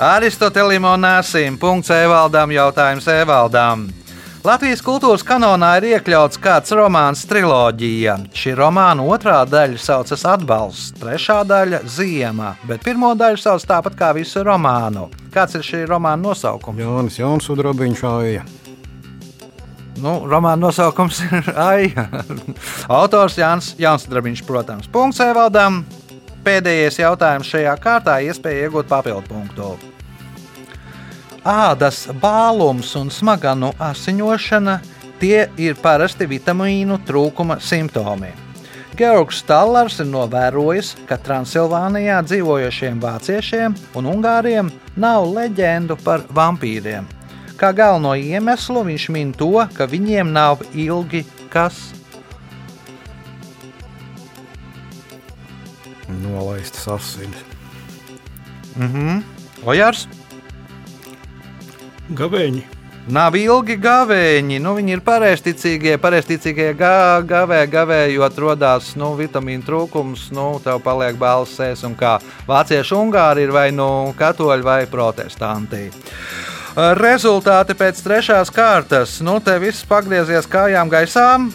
Aristotelim 0.00 0.84
un 0.84 1.00
Nāsim. 1.04 1.56
Punkts 1.60 1.88
Evaldam. 1.96 2.52
Jautājums 2.52 3.08
Evaldam. 3.08 3.88
Latvijas 4.40 4.80
kultūras 4.80 5.20
kanonā 5.20 5.74
ir 5.76 5.84
iekļauts 5.90 6.38
kāds 6.40 6.72
romāns 6.72 7.26
triloģija. 7.28 8.14
Šī 8.32 8.54
romāna 8.56 9.04
otrā 9.04 9.42
daļa 9.44 9.76
saucas 9.76 10.24
Atbalsts, 10.24 10.94
trešā 10.96 11.42
daļa- 11.44 11.82
Ziema, 11.96 12.54
bet 12.64 12.80
pirmo 12.80 13.12
daļu 13.12 13.36
sauc 13.36 13.66
tāpat 13.68 13.98
kā 13.98 14.14
visu 14.16 14.40
romānu. 14.40 15.10
Kāds 15.30 15.58
ir 15.60 15.60
šī 15.60 15.82
romāna 15.84 16.22
nosaukums? 16.24 16.80
Jānis 16.80 17.20
Jauns 17.20 17.50
Udrabiņš 17.52 18.02
Aija. 18.14 18.42
Nu, 20.00 20.24
romāna 20.24 20.56
nosaukums 20.56 21.20
ir 21.28 21.52
Aija. 21.54 22.08
Autors 22.88 23.36
Jānis 23.36 23.74
Jansdrabiņš, 23.76 24.46
protams. 24.46 24.88
Punkts 24.88 25.20
Evaldam. 25.20 25.84
Pēdējais 26.42 26.96
jautājums 27.04 27.44
šajā 27.52 27.76
kārtā 27.76 28.22
iespēja 28.24 28.70
iegūt 28.70 28.88
papildu 28.88 29.28
punktu. 29.28 29.89
Ādas 31.40 32.04
bālums 32.20 32.90
un 33.00 33.08
smaganu 33.08 33.70
asiņošana 33.80 34.74
tie 35.20 35.46
ir 35.56 35.78
parasti 35.80 36.26
vitamīnu 36.28 36.98
trūkuma 37.08 37.56
simptomi. 37.64 38.28
Georgs 38.98 39.38
Stallers 39.40 39.96
ir 40.02 40.10
novērojis, 40.10 40.90
ka 41.08 41.16
Transilvānijā 41.16 42.18
dzīvojošiem 42.26 43.00
vāciešiem 43.00 43.78
un 43.96 44.10
ungāriem 44.12 44.68
nav 45.00 45.30
leģendu 45.32 45.96
par 46.04 46.26
vampīriem. 46.28 47.08
Kā 47.56 47.72
galveno 47.72 48.12
iemeslu 48.12 48.84
viņš 48.84 49.08
min 49.08 49.32
to, 49.32 49.64
ka 49.72 49.88
viņiem 49.88 50.36
nav 50.36 50.60
ilgi 50.76 51.24
kas. 51.48 51.94
Nolaistas 56.20 56.84
asinis. 57.00 57.44
Mhm. 58.76 59.22
Ojārs? 59.64 60.04
Gavēņi. 62.16 62.66
Nav 63.10 63.34
ilgi 63.34 63.74
gavēņi, 63.80 64.58
nu, 64.62 64.74
viņi 64.76 64.92
ir 64.94 65.00
pareizticīgie. 65.02 65.96
Pareizticīgie 65.98 66.68
gā, 66.78 67.22
gavē, 67.26 67.62
gavējot, 67.70 68.36
radās 68.44 68.92
nu, 69.00 69.14
vitamīnu 69.18 69.64
trūkums, 69.66 70.28
nu, 70.36 70.52
tev 70.62 70.82
paliek 70.84 71.16
balss 71.18 71.56
sēs 71.58 71.82
un 71.88 71.96
kā. 71.98 72.18
Vācieši 72.46 72.94
ungāri 72.98 73.48
ir 73.48 73.54
vai 73.56 73.70
nu 73.74 74.12
katoļi 74.18 74.66
vai 74.66 74.84
protestanti. 74.90 75.88
Rezultāti 77.00 77.74
pēc 77.74 78.04
trešās 78.04 78.52
kārtas. 78.54 79.16
Nu, 79.24 79.40
te 79.42 79.56
viss 79.58 79.88
pagriezies 79.88 80.46
kājām 80.46 80.92
gaisām. 80.92 81.50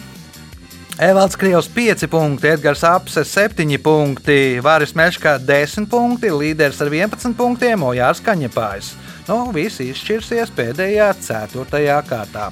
Evalds 1.00 1.36
Krievs 1.36 1.70
5 1.72 2.08
punkti, 2.08 2.50
Edgars 2.52 2.84
Apse 2.84 3.24
7 3.24 3.78
punkti, 3.84 4.58
Vāris 4.64 4.96
Meškā 4.96 5.38
10 5.38 5.88
punkti, 5.92 6.32
līderis 6.32 6.80
ar 6.80 6.92
11 6.92 7.36
punktiem, 7.36 7.84
Ojārs 7.84 8.24
Kaņepājs. 8.24 8.94
Nu, 9.26 9.48
viss 9.50 9.80
izšķirsies 9.82 10.52
pēdējā, 10.54 11.08
ceturtajā 11.18 11.96
kārtā. 12.06 12.44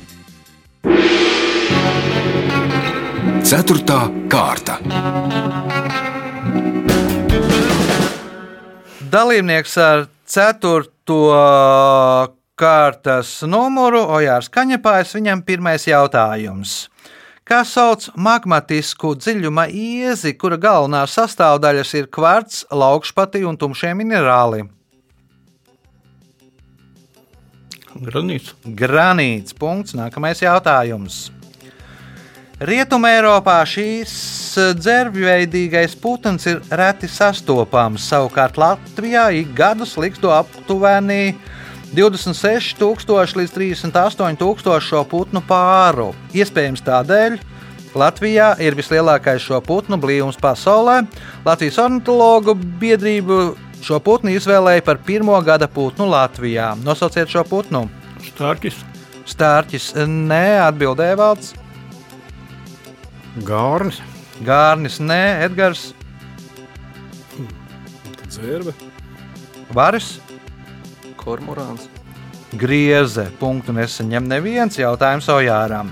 Ceturtā 3.46 4.00
kārta. 4.32 4.80
Dalībnieks 9.14 9.78
ar 9.78 10.08
4. 10.26 10.90
kārtas 12.58 13.32
numuru 13.46 14.02
Ojārs 14.18 14.50
Kaņepājs, 14.50 15.14
viņam 15.14 15.46
pirmais 15.46 15.86
jautājums. 15.86 16.88
Kā 17.46 17.62
sauc 17.62 18.10
magmatisku 18.18 19.14
dziļuma 19.14 19.70
iezi, 19.70 20.34
kura 20.34 20.58
galvenās 20.58 21.14
sastāvdaļas 21.20 21.98
ir 22.00 22.10
kvarts, 22.10 22.64
laukšpati 22.74 23.46
un 23.46 23.62
tumšie 23.62 23.94
minerāli? 23.94 24.66
Granīts. 28.02 28.54
Granīts. 28.64 29.54
Punkts. 29.56 29.94
Nākamais 29.94 30.42
jautājums. 30.42 31.28
Rietumē 32.64 33.16
Eiropā 33.18 33.56
šīs 33.66 34.12
dzērvveidīgais 34.78 35.96
putns 35.98 36.46
ir 36.46 36.60
reti 36.70 37.10
sastopams. 37.10 38.06
Savukārt 38.06 38.58
Latvijā 38.60 39.26
ik 39.34 39.50
gadus 39.58 39.96
liksto 39.98 40.30
aptuveni 40.34 41.34
26,000 41.94 43.40
līdz 43.40 43.56
38,000 43.58 44.78
šo 44.82 45.02
putnu 45.10 45.42
pāru. 45.46 46.12
Iespējams, 46.34 46.82
tādēļ 46.86 47.36
Latvijā 47.94 48.54
ir 48.62 48.74
vislielākais 48.78 49.42
šo 49.42 49.60
putnu 49.62 49.98
blīvums 50.02 50.38
pasaulē. 50.40 51.04
Latvijas 51.46 51.78
ornitologu 51.82 52.56
biedrību 52.80 53.38
šo 53.84 54.00
putnu 54.00 54.32
izvēlēja 54.32 54.84
par 54.84 55.00
pirmo 55.04 55.36
gada 55.44 55.68
putnu 55.70 56.08
Latvijā. 56.08 56.72
Nosauciet 56.84 57.32
šo 57.32 57.44
putnu. 57.48 57.84
Stārķis. 58.24 58.80
Stārķis 59.28 59.92
nē, 60.08 60.46
atbildēja 60.66 61.16
valsts. 61.20 61.54
Gārnis, 63.44 63.98
Gārnis 64.46 65.00
nē, 65.02 65.22
Edgars, 65.48 65.88
zērbe. 68.34 68.74
Varis, 69.74 70.18
Kormorāns. 71.18 71.88
Grieze. 72.54 73.26
Punktu 73.40 73.74
nesaņem 73.74 74.28
neviens 74.30 74.78
jautājums 74.78 75.28
Ojāram. 75.32 75.90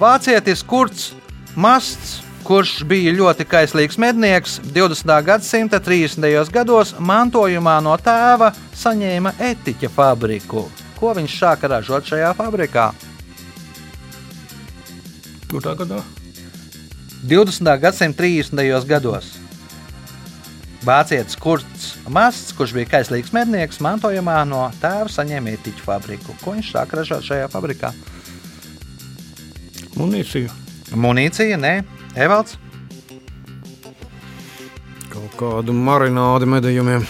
Vācietis 0.00 0.62
Kurts 0.64 1.10
Masts, 1.52 2.22
kurš 2.42 2.82
bija 2.88 3.12
ļoti 3.14 3.46
kaislīgs 3.46 3.98
mednieks, 4.02 4.58
20. 4.74 5.12
gadsimta 5.26 5.78
30. 5.82 6.50
gados 6.52 6.94
mantojumā 6.98 7.78
no 7.84 7.94
tēva 8.00 8.50
saņēma 8.78 9.34
etiķa 9.50 9.90
fabriku. 9.92 10.66
Ko 10.98 11.12
viņš 11.18 11.36
sāka 11.38 11.70
ražot 11.70 12.06
šajā 12.10 12.32
fabrikā? 12.38 12.90
Kurā 15.50 15.76
gadā? 15.78 16.02
20. 17.28 17.72
gadsimta 17.82 18.22
30. 18.24 18.86
gados. 18.90 19.32
Vācietis 20.82 21.38
Kurts 21.38 21.92
Masts, 22.10 22.50
kurš 22.58 22.72
bija 22.74 22.88
kaislīgs 22.96 23.30
mednieks, 23.34 23.78
mantojumā 23.84 24.40
no 24.50 24.64
tēva 24.82 25.06
saņēma 25.12 25.54
etiķu 25.54 25.86
fabriku. 25.86 26.34
Ko 26.42 26.56
viņš 26.56 26.72
sāka 26.74 26.98
ražot 26.98 27.22
šajā 27.22 27.46
fabrikā? 27.52 27.92
Munīcija. 29.94 30.50
Munīcija, 30.98 31.56
nē, 31.60 31.76
Evalds. 32.16 32.58
kaut 35.12 35.36
kādu 35.36 35.74
marinādi 35.76 36.48
medījumiem. 36.48 37.04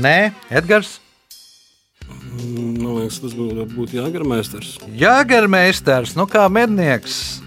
Nē, 0.00 0.32
Edgars. 0.52 0.98
Man 2.40 2.96
liekas, 2.96 3.20
tas 3.22 3.34
būtu 3.36 3.66
būt 3.74 3.94
Jāgarmēsters. 3.96 4.74
Jāgarmeistars, 4.96 6.14
nu 6.18 6.26
kā 6.30 6.46
mednieks. 6.52 7.40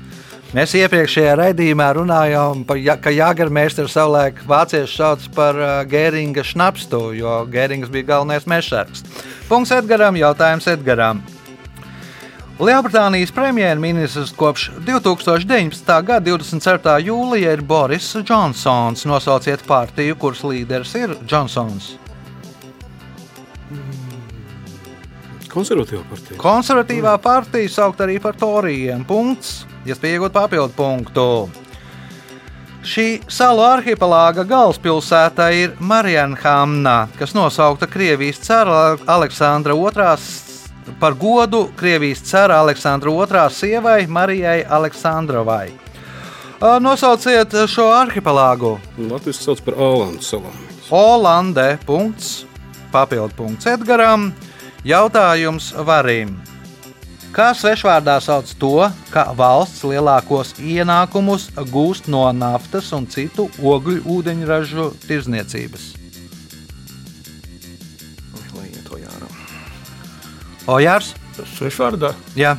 Mēs 0.53 0.75
iepriekšējā 0.77 1.33
raidījumā 1.39 1.87
runājām 1.97 2.61
par 2.69 2.77
ka 3.01 3.13
Jāgarmēsters 3.13 3.95
savulaik 3.95 4.43
vācieši 4.45 4.99
sauc 4.99 5.23
par 5.33 5.57
uh, 5.57 5.71
Gēringa 5.89 6.45
šnapstu, 6.45 7.07
jo 7.17 7.39
Gērings 7.49 7.89
bija 7.93 8.11
galvenais 8.13 8.45
mešsargs. 8.45 9.01
Punkts 9.49 9.73
Edgaram, 9.73 10.19
jautājums 10.19 10.69
Edgaram. 10.69 11.23
Lielbritānijas 12.59 13.31
premjerministrs 13.33 14.31
kopš 14.37 14.67
2019. 14.85 15.87
gada 16.05 16.21
24. 16.21 16.99
jūlija 17.01 17.55
ir 17.55 17.63
Boris 17.65 18.11
Džonsons. 18.13 19.07
Nosauciet 19.09 19.63
partiju, 19.65 20.15
kuras 20.21 20.43
līderis 20.45 20.93
ir 20.99 21.15
Džonsons. 21.25 21.95
Konservatīvā 25.49 26.03
partija. 26.11 26.37
Konservatīvā 26.37 27.17
partija 27.25 27.73
saukt 27.73 28.05
arī 28.05 28.19
par 28.21 28.37
Torijiem. 28.37 29.01
Punkts, 29.05 29.63
iespēja 29.89 30.21
iegūt 30.21 30.37
papildu 30.37 30.77
punktu. 30.77 31.27
Šī 32.85 33.07
salu 33.31 33.65
arhipelāga 33.65 34.45
galvaspilsēta 34.45 35.49
ir 35.57 35.73
Marienhamna, 35.81 37.07
kas 37.17 37.33
nosaukta 37.33 37.89
Krievijas 37.89 38.43
cara 38.45 38.97
Aleksandra 39.09 39.73
II 39.73 40.52
par 40.99 41.13
godu 41.19 41.67
Krievijas 41.75 42.21
cara 42.27 42.59
Aleksandra 42.61 43.11
II 43.11 43.49
sievai 43.49 44.07
Marijai 44.07 44.63
Aleksandrovai. 44.69 45.71
Nosauciet 46.79 47.51
šo 47.67 47.89
arhipelāgu. 47.91 48.77
Latvijas 49.09 49.41
sauc 49.43 49.59
par 49.65 49.75
Ālandu 49.75 50.23
salām. 50.23 50.55
Olande. 50.89 51.77
Punkts, 51.85 52.45
papildu 52.91 53.35
punkts 53.35 53.67
Edgaram. 53.67 54.31
Jautājums 54.87 55.73
varim. 55.83 56.37
Kā 57.33 57.49
svešvārdā 57.57 58.19
sauc 58.21 58.51
to, 58.61 58.75
ka 59.09 59.25
valsts 59.33 59.81
lielākos 59.89 60.53
ienākumus 60.61 61.49
gūst 61.73 62.05
no 62.07 62.27
naftas 62.31 62.91
un 62.93 63.09
citu 63.09 63.47
ogļu 63.57 64.03
ūdeņražu 64.05 64.91
tirzniecības? 65.07 66.02
Ojārs? 70.69 71.13
Svešvārdā 71.57 72.13
Jā, 72.37 72.55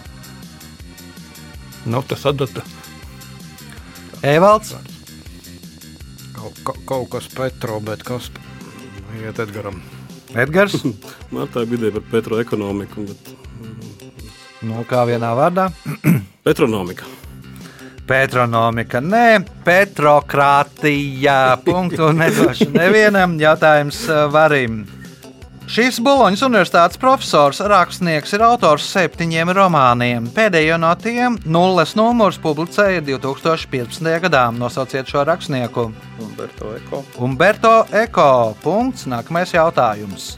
nav 1.86 2.02
tas 2.10 2.24
adata. 2.26 2.62
Evalds. 4.24 4.74
Kaut, 6.34 6.58
ka- 6.66 6.78
kaut 6.88 7.08
kas 7.12 7.28
Petro, 7.32 7.78
bet 7.84 8.02
kas 8.04 8.30
iet 9.20 9.38
Edgaram. 9.38 9.80
Edgars. 10.34 10.74
Man 11.32 11.48
tā 11.54 11.62
bija 11.68 11.78
ideja 11.84 11.96
par 12.00 12.06
petroekonomiku, 12.16 13.06
bet 13.10 13.32
Nu, 14.64 14.80
kā 14.88 15.02
vienā 15.04 15.34
vārdā? 15.36 15.68
petronomika. 16.46 17.04
Petronomika, 18.08 19.00
nē, 19.00 19.44
petrokrātija. 19.64 21.36
Punktu 21.64 22.10
nedošu 22.16 22.70
nevienam. 22.72 23.36
Jautājums 23.40 24.02
eh, 24.08 24.24
varim. 24.32 24.82
Šis 25.74 25.96
Boloņas 25.98 26.44
Universitātes 26.46 27.00
profesors, 27.02 27.58
rakstnieks, 27.58 28.30
ir 28.36 28.44
autors 28.46 28.84
septiņiem 28.92 29.48
romāniem. 29.56 30.28
Pēdējo 30.30 30.76
no 30.78 30.92
tiem 31.02 31.34
nulles 31.50 31.96
numurs 31.98 32.36
publicēja 32.38 33.00
2015. 33.02 34.06
gadā. 34.22 34.44
Nosauciet 34.54 35.10
šo 35.10 35.24
rakstnieku. 35.26 35.88
Umberto 36.22 36.70
Eko. 36.76 37.00
Umberto 37.18 37.72
Eko. 37.90 38.26
Punkts. 38.62 39.08
Nākamais 39.10 39.50
jautājums. 39.56 40.36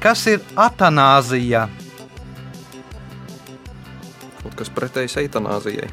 Kas 0.00 0.22
ir 0.32 0.40
atanāzija? 0.56 1.66
Kaut 4.38 4.56
kas 4.62 4.72
pretējs 4.72 5.18
eitanāzijai. 5.26 5.90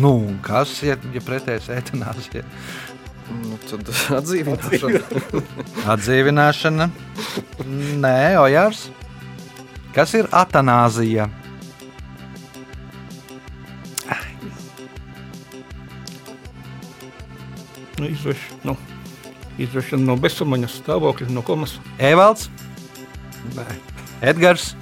Nu, 0.00 0.14
kas 0.40 0.72
ir 0.88 0.96
ja 1.12 1.20
pretējs 1.20 1.68
eitanāzija? 1.76 2.48
Nu, 3.32 3.58
tad 3.68 3.88
atdzīvināšana. 4.18 5.02
Atdzīvināšana. 5.94 6.88
Nē, 8.02 8.18
Ojārs. 8.42 8.88
Kas 9.92 10.14
ir 10.16 10.28
atanāzija? 10.32 11.28
Nu, 18.02 18.08
izveš, 18.10 18.40
nu, 18.66 18.74
izvešana 19.62 20.08
no 20.08 20.16
bezsamaņas 20.18 20.80
stāvokļa, 20.80 21.28
no 21.30 21.44
komas. 21.46 21.76
Evalds, 22.02 22.48
Edgars, 24.22 24.72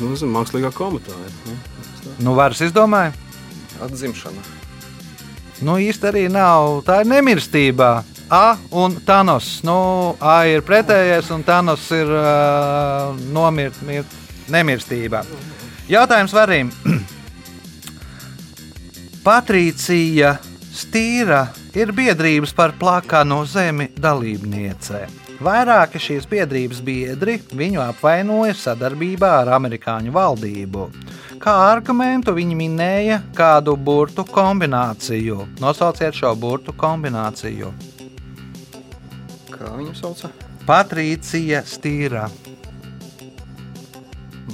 Tas 0.00 0.08
nozīmē 0.08 0.32
mākslīgā 0.38 0.70
komatāja. 0.72 1.30
Nu, 1.44 1.54
nu 2.24 2.32
varas 2.32 2.62
izdomāja. 2.64 3.10
Atzimšana. 3.84 4.40
Nu, 5.60 5.74
īsti 5.76 6.08
arī 6.08 6.22
nav. 6.32 6.78
Tā 6.86 7.02
ir 7.02 7.10
nemirstība. 7.10 7.90
A 8.32 8.56
un 8.80 8.96
Thanos. 9.04 9.58
Nu, 9.68 10.16
A 10.16 10.38
ir 10.48 10.64
pretējais, 10.64 11.28
un 11.36 11.44
Thanos 11.44 11.84
ir 11.92 12.08
uh, 12.08 13.12
nomirt, 13.36 13.76
mirt, 13.84 14.16
nemirstība. 14.48 15.20
Jautājums 15.92 16.32
varim. 16.32 16.72
Patricija 19.28 20.38
Stīra 20.72 21.44
ir 21.76 21.92
biedrības 21.92 22.56
par 22.56 22.72
plakanu 22.80 23.44
zemi 23.44 23.92
dalībniece. 24.00 25.29
Vairāki 25.40 25.96
šīs 25.96 26.26
biedrības 26.28 26.82
biedri 26.84 27.38
viņu 27.56 27.80
apvainoja 27.80 28.52
sadarbībā 28.60 29.30
ar 29.40 29.54
amerikāņu 29.56 30.12
valdību. 30.12 30.82
Kā 31.40 31.54
argumentu 31.70 32.34
viņi 32.36 32.56
minēja 32.58 33.22
kādu 33.36 33.72
burtu 33.80 34.26
kombināciju. 34.28 35.46
Nosauciet 35.62 36.18
šo 36.18 36.34
burtu 36.36 36.74
kombināciju. 36.76 37.72
Kā 39.48 39.72
viņu 39.78 39.94
sauca? 39.96 40.28
Patricija 40.68 41.62
Stīra, 41.64 42.26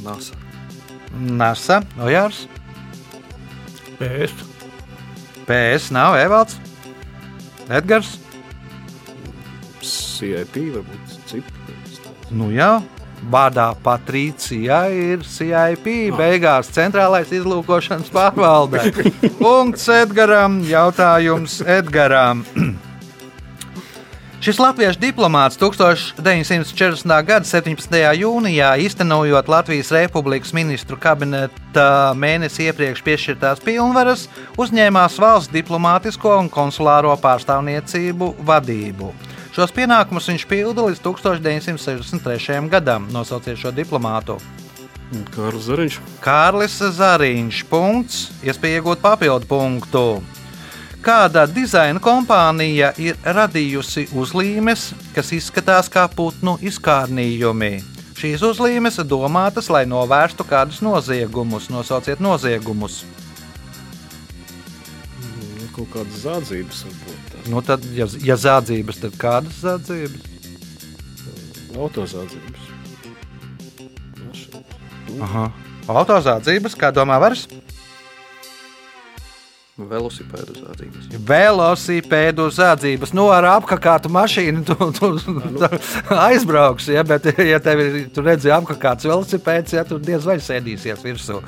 NASA. 0.04 0.38
Nasa, 1.16 1.80
Ojārs, 1.98 2.44
PS, 3.98 4.34
PS 5.48 5.90
nav 5.90 6.18
Evalds, 6.20 6.60
Edgars. 7.72 8.18
CIP 10.16 10.56
varbūt 10.74 11.16
cip. 11.30 11.50
Nu 12.34 12.48
jau, 12.54 12.80
vārdā 13.30 13.68
Patricija 13.84 14.86
ir 14.92 15.22
CIP, 15.26 15.86
beigās 16.16 16.72
centrālais 16.74 17.30
izlūkošanas 17.34 18.10
pārvalde. 18.14 18.82
Punkts 19.42 19.86
Edgaram, 19.92 20.62
jautājums 20.66 21.60
Edgaram. 21.62 22.44
Šis 24.46 24.60
latviešu 24.62 25.00
diplomāts 25.02 25.56
1940. 25.58 27.14
gada 27.26 27.48
17. 27.48 27.96
jūnijā, 28.20 28.68
īstenojot 28.84 29.48
Latvijas 29.50 29.90
Republikas 29.96 30.52
ministru 30.54 30.98
kabineta 31.00 32.12
mēnesi 32.14 32.68
iepriekš 32.68 33.02
piešķirtās 33.02 33.64
pilnvaras, 33.64 34.28
uzņēmās 34.60 35.16
valsts 35.18 35.50
diplomātisko 35.50 36.36
un 36.44 36.52
konsulāro 36.52 37.16
pārstāvniecību 37.24 38.34
vadību. 38.46 39.10
Šos 39.56 39.70
pienākumus 39.72 40.26
viņš 40.28 40.42
pilda 40.50 40.82
līdz 40.84 40.98
1963. 41.00 42.66
gadam. 42.68 43.06
Nosauciet 43.08 43.56
šo 43.56 43.70
diplomātu. 43.72 44.34
Kārlis 45.32 45.64
Zariņš. 45.64 45.94
Kārlis 46.20 46.74
Zariņš. 46.98 47.60
Punkts, 47.70 48.18
iespēja 48.44 48.82
iegūt 48.82 49.00
papildu 49.00 49.48
punktu. 49.48 50.02
Kāda 51.00 51.46
dizaina 51.48 52.02
kompānija 52.04 52.90
ir 53.00 53.16
radījusi 53.24 54.10
uzlīmes, 54.12 54.90
kas 55.16 55.32
izskatās 55.32 55.88
kā 55.88 56.04
putnu 56.12 56.58
izkārnījumi? 56.60 57.78
Šīs 58.20 58.44
uzlīmes 58.44 59.00
ir 59.00 59.08
domātas, 59.08 59.70
lai 59.72 59.86
novērstu 59.88 60.44
kādus 60.44 60.82
noziegumus. 60.84 61.70
Nosauciet 61.72 62.20
noziegumus. 62.20 63.06
Nu, 65.24 65.70
Kaut 65.78 65.88
kādas 65.96 66.26
zādzības 66.26 66.84
varbūt. 66.90 67.25
Nu, 67.50 67.62
tad, 67.62 67.84
ja, 67.94 68.08
ja 68.26 68.36
zādzības, 68.40 68.98
tad 69.04 69.18
kādas 69.20 69.60
zādzības? 69.62 70.32
Autozādzības. 71.76 72.72
Aha. 75.22 75.46
Autozādzības, 75.86 76.74
kā 76.78 76.90
domā, 76.94 77.20
varas? 77.22 77.46
Velosipēdu 79.76 80.54
zādzības. 80.56 81.08
Velosipēdu 81.28 82.46
zādzības, 82.56 83.10
nu 83.12 83.26
ar 83.28 83.44
apkakātu 83.50 84.08
mašīnu 84.08 84.64
tu, 84.64 84.76
tu, 84.96 85.10
tu 85.20 86.16
aizbrauksi, 86.16 86.94
ja, 86.96 87.04
bet, 87.04 87.28
ja 87.52 87.60
tev 87.60 87.82
ir, 87.84 87.98
tu 88.08 88.24
redzi 88.24 88.54
apkakāts 88.56 89.04
velosipēds, 89.04 89.76
ja 89.76 89.84
tu 89.84 90.00
diez 90.00 90.24
vai 90.24 90.38
sēdīsies 90.40 91.04
virsū. 91.04 91.42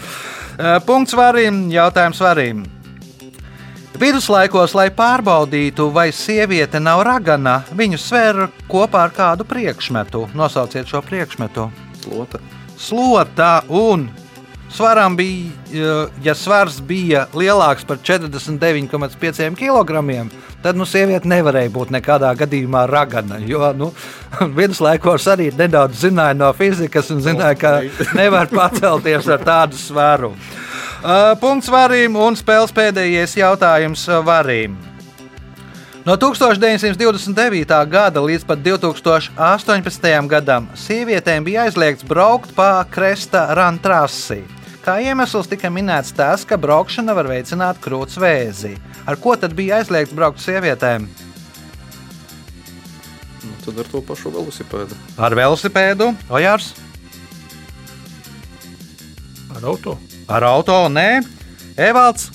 Eh, 0.58 0.76
Punkts 0.84 1.16
varim, 1.16 1.70
jautājums 1.72 2.20
varim. 2.20 2.66
Viduslaikos, 3.98 4.76
lai 4.78 4.92
pārbaudītu, 4.94 5.88
vai 5.90 6.12
sieviete 6.14 6.78
nav 6.78 7.00
ragana, 7.02 7.56
viņu 7.74 7.98
sver 7.98 8.36
kopā 8.70 9.08
ar 9.08 9.10
kādu 9.10 9.42
priekšmetu. 9.42 10.28
Nosauciet 10.38 10.86
šo 10.86 11.00
priekšmetu. 11.02 11.64
Slota. 12.04 12.38
Slota 12.78 13.48
un 13.66 14.04
svaram 14.70 15.16
bija, 15.18 15.50
eh, 15.72 16.12
ja 16.22 16.34
svars 16.34 16.78
bija 16.80 17.26
lielāks 17.34 17.86
par 17.86 17.98
49,5 17.98 19.56
kg, 19.58 20.30
tad 20.62 20.76
nu, 20.76 20.86
sieviete 20.86 21.26
nevarēja 21.26 21.70
būt 21.74 21.90
nekādā 21.90 22.30
gadījumā 22.38 22.86
ragana. 22.86 23.40
Jo 23.42 23.72
nu, 23.74 23.90
viduslaikos 24.60 25.26
arī 25.26 25.50
nedaudz 25.58 26.04
zināja 26.04 26.38
no 26.38 26.52
fizikas 26.52 27.10
un 27.10 27.18
zināja, 27.18 27.58
ka 27.58 28.14
nevar 28.14 28.46
pacelties 28.46 29.26
ar 29.26 29.42
tādu 29.42 29.74
svaru. 29.74 30.36
Punkts 31.38 31.68
varim 31.70 32.16
un 32.18 32.34
spēles 32.34 32.72
pēdējais 32.74 33.36
jautājums 33.38 34.02
varim. 34.26 34.74
No 36.02 36.16
1929. 36.16 37.74
gada 37.90 38.22
līdz 38.24 38.46
pat 38.48 38.62
2018. 38.64 40.08
gadam 40.30 40.66
sievietēm 40.74 41.44
bija 41.46 41.68
aizliegts 41.68 42.06
braukt 42.08 42.54
pa 42.56 42.82
kresta 42.90 43.44
rantrasi. 43.54 44.40
Kā 44.82 44.96
iemesls 45.04 45.50
tika 45.50 45.70
minēts 45.70 46.14
tas, 46.16 46.46
ka 46.48 46.56
braukšana 46.56 47.14
var 47.14 47.28
veicināt 47.28 47.78
krūts 47.84 48.18
vēzi. 48.18 48.74
Ar 49.06 49.20
ko 49.20 49.36
tad 49.36 49.54
bija 49.54 49.82
aizliegts 49.82 50.16
braukt 50.16 50.42
sievietēm? 50.42 51.06
Nu, 53.44 53.54
tad 53.66 53.84
ar 53.84 53.92
to 53.92 54.02
pašu 54.02 54.32
velosipēdu. 54.34 54.96
Ar 55.20 55.36
velosipēdu, 55.36 56.14
Ojārs, 56.32 56.72
Ar 59.58 59.64
auto. 59.64 59.96
Ar 60.28 60.44
auto, 60.44 60.86
nē, 60.92 61.22
Evalds. 61.78 62.30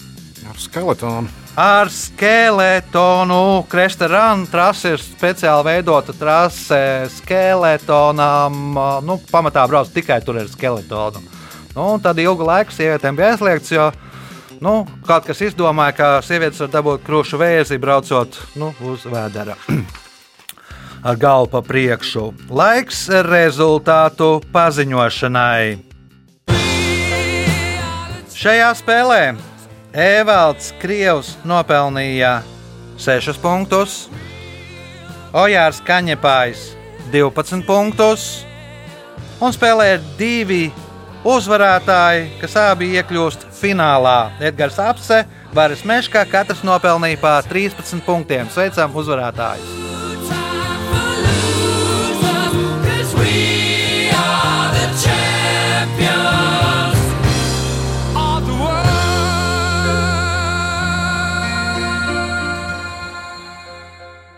Ar 0.50 0.60
skeletonu. 0.60 1.30
Ar 1.54 1.89
skeletonu 1.94 3.66
Kresterāna 3.70 4.48
trase 4.50 4.96
ir 4.96 5.04
speciāli 5.04 5.68
veidota 5.68 6.16
trase 6.18 6.80
skeletonam. 7.20 8.56
Nu, 9.06 9.20
pamatā 9.30 9.68
brauc 9.70 9.91
tikai 9.94 10.18
tur 10.26 10.41
ar 10.41 10.50
skeletonu. 10.50 11.22
Nu, 11.76 11.86
tad 12.02 12.18
ilgu 12.22 12.48
laiku 12.48 12.74
sievietēm 12.74 13.18
bija 13.18 13.34
aizliegts, 13.34 13.74
jo 13.74 13.91
nu, 14.64 14.76
kaut 15.06 15.30
kas 15.30 15.41
izdomāja, 15.46 15.98
ka 15.98 16.10
sievietes 16.26 16.62
var 16.64 16.74
dabūt 16.74 17.06
krūšu 17.06 17.41
vēzi 17.41 17.80
braucot 17.82 18.38
nu, 18.58 18.74
uz 18.89 19.06
vēdera. 19.10 19.58
Ar 21.08 21.18
galvu 21.20 21.52
pa 21.54 21.62
priekšu. 21.66 22.30
Laiks 22.50 23.10
rezultātu 23.28 24.38
paziņošanai. 24.54 25.93
Šajā 28.44 28.74
spēlē 28.76 29.20
Evalds 29.96 30.74
Krievs 30.82 31.30
nopelnīja 31.48 32.41
6 33.00 33.38
punktus, 33.39 33.94
Ojārs 35.32 35.80
Kaņepājs 35.88 36.66
12 37.14 37.64
punktus 37.64 38.26
un 39.39 39.56
spēlē 39.56 39.94
divi 40.20 40.66
uzvarētāji, 41.24 42.34
kas 42.41 42.58
abi 42.66 42.91
iekļūst 42.98 43.48
finālā. 43.62 44.34
Edgars 44.44 44.82
Apse, 44.89 45.22
Varis 45.56 45.86
Meškā, 45.88 46.26
katrs 46.28 46.68
nopelnīja 46.68 47.24
pa 47.24 47.38
13 47.48 48.04
punktiem. 48.04 48.52
Sveicam 48.52 48.91
uzvarētājus! 48.91 49.82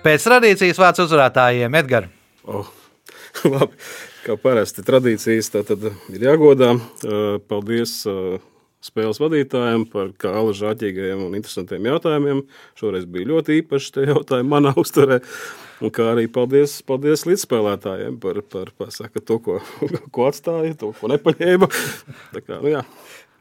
Pēc 0.06 0.26
tradīcijas 0.28 0.78
vārds 0.78 1.01
uzvarētājiem 1.01 1.76
Edgars. 1.80 2.12
Oh, 2.45 2.68
labi, 3.56 3.80
kā 4.22 4.36
parasti 4.38 4.84
tradīcijas, 4.86 5.49
tā 5.49 5.64
tad 5.66 5.88
ir 6.14 6.26
jāgodā. 6.28 6.76
Uh, 6.78 7.39
Paldies 7.49 8.03
uh, 8.06 8.36
spēles 8.86 9.18
vadītājiem 9.18 9.88
par 9.89 10.12
kā 10.22 10.36
alaži 10.38 10.68
āķīgajiem 10.70 11.26
un 11.26 11.34
interesantiem 11.39 11.89
jautājumiem. 11.89 12.43
Šoreiz 12.78 13.10
bija 13.10 13.32
ļoti 13.32 13.58
īpaši 13.64 13.95
tie 13.97 14.06
jautājumi 14.12 14.51
manā 14.53 14.76
uzturē. 14.84 15.24
Un 15.82 15.91
kā 15.95 16.12
arī 16.14 16.30
paldies, 16.32 16.78
paldies 16.86 17.26
līdzspēlētājiem 17.26 18.22
par, 18.22 18.43
par, 18.45 18.70
par 18.78 18.93
saka, 18.93 19.26
to, 19.26 19.41
ko, 19.41 19.58
ko 20.14 20.30
atstāja, 20.30 20.78
to, 20.86 20.93
ko 20.99 21.10
nepaņēma. 21.16 21.74
Tā 22.38 22.45
kā, 22.45 22.62
nu 22.62 22.78
jā. 22.78 22.86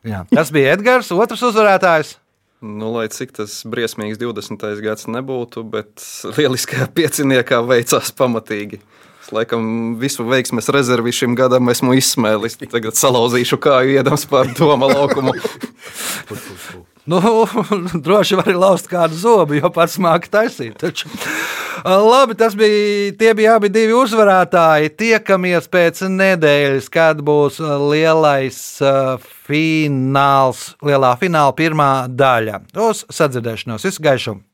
Jā. 0.04 0.24
Tas 0.32 0.48
bija 0.52 0.78
Edgars, 0.78 1.12
otrs 1.12 1.44
uzvarētājs. 1.44 2.16
Nu, 2.64 2.94
lai 2.94 3.10
cik 3.12 3.34
tas 3.36 3.58
briesmīgs 3.68 4.16
20. 4.16 4.62
gads 4.80 5.04
nebūtu, 5.12 5.66
bet 5.68 6.00
lieliskajā 6.38 6.86
pieciniekā 6.96 7.58
veicās 7.68 8.08
pamatīgi. 8.16 8.80
Es 9.20 9.28
laikam 9.36 9.66
visu 10.00 10.24
veiksmes 10.24 10.70
rezervi 10.72 11.12
šim 11.12 11.36
gadam 11.36 11.68
esmu 11.72 11.92
izsmēlis. 11.98 12.56
Tagad 12.72 12.96
salauzīšu 12.96 13.60
kāju 13.60 13.98
iedams 13.98 14.24
pār 14.30 14.52
doma 14.56 14.88
laukumu. 14.94 15.36
Nu, 17.04 17.20
droši 18.00 18.38
var 18.38 18.46
arī 18.48 18.54
lauzt 18.56 18.86
kādu 18.88 19.18
zobu, 19.20 19.58
jo 19.58 19.68
pats 19.68 19.98
māca 20.00 20.30
taisīt. 20.38 20.78
Taču. 20.80 21.10
Labi, 21.84 22.32
tas 22.40 22.56
bija. 22.56 23.12
Tie 23.20 23.34
bija 23.36 23.58
abi 23.58 23.68
divi 23.68 23.92
uzvarētāji. 23.92 24.94
Tiekamies 24.96 25.68
pēc 25.68 26.00
nedēļas, 26.08 26.88
kad 26.88 27.20
būs 27.20 27.60
lielais 27.60 28.60
uh, 28.80 29.20
fināls, 29.44 30.72
lielā 30.84 31.14
fināla 31.20 31.54
pirmā 31.58 31.90
daļa. 32.08 32.64
Uz 32.88 33.04
sadzirdēšanos, 33.12 33.86
visu 33.88 34.04
gaišumu! 34.04 34.44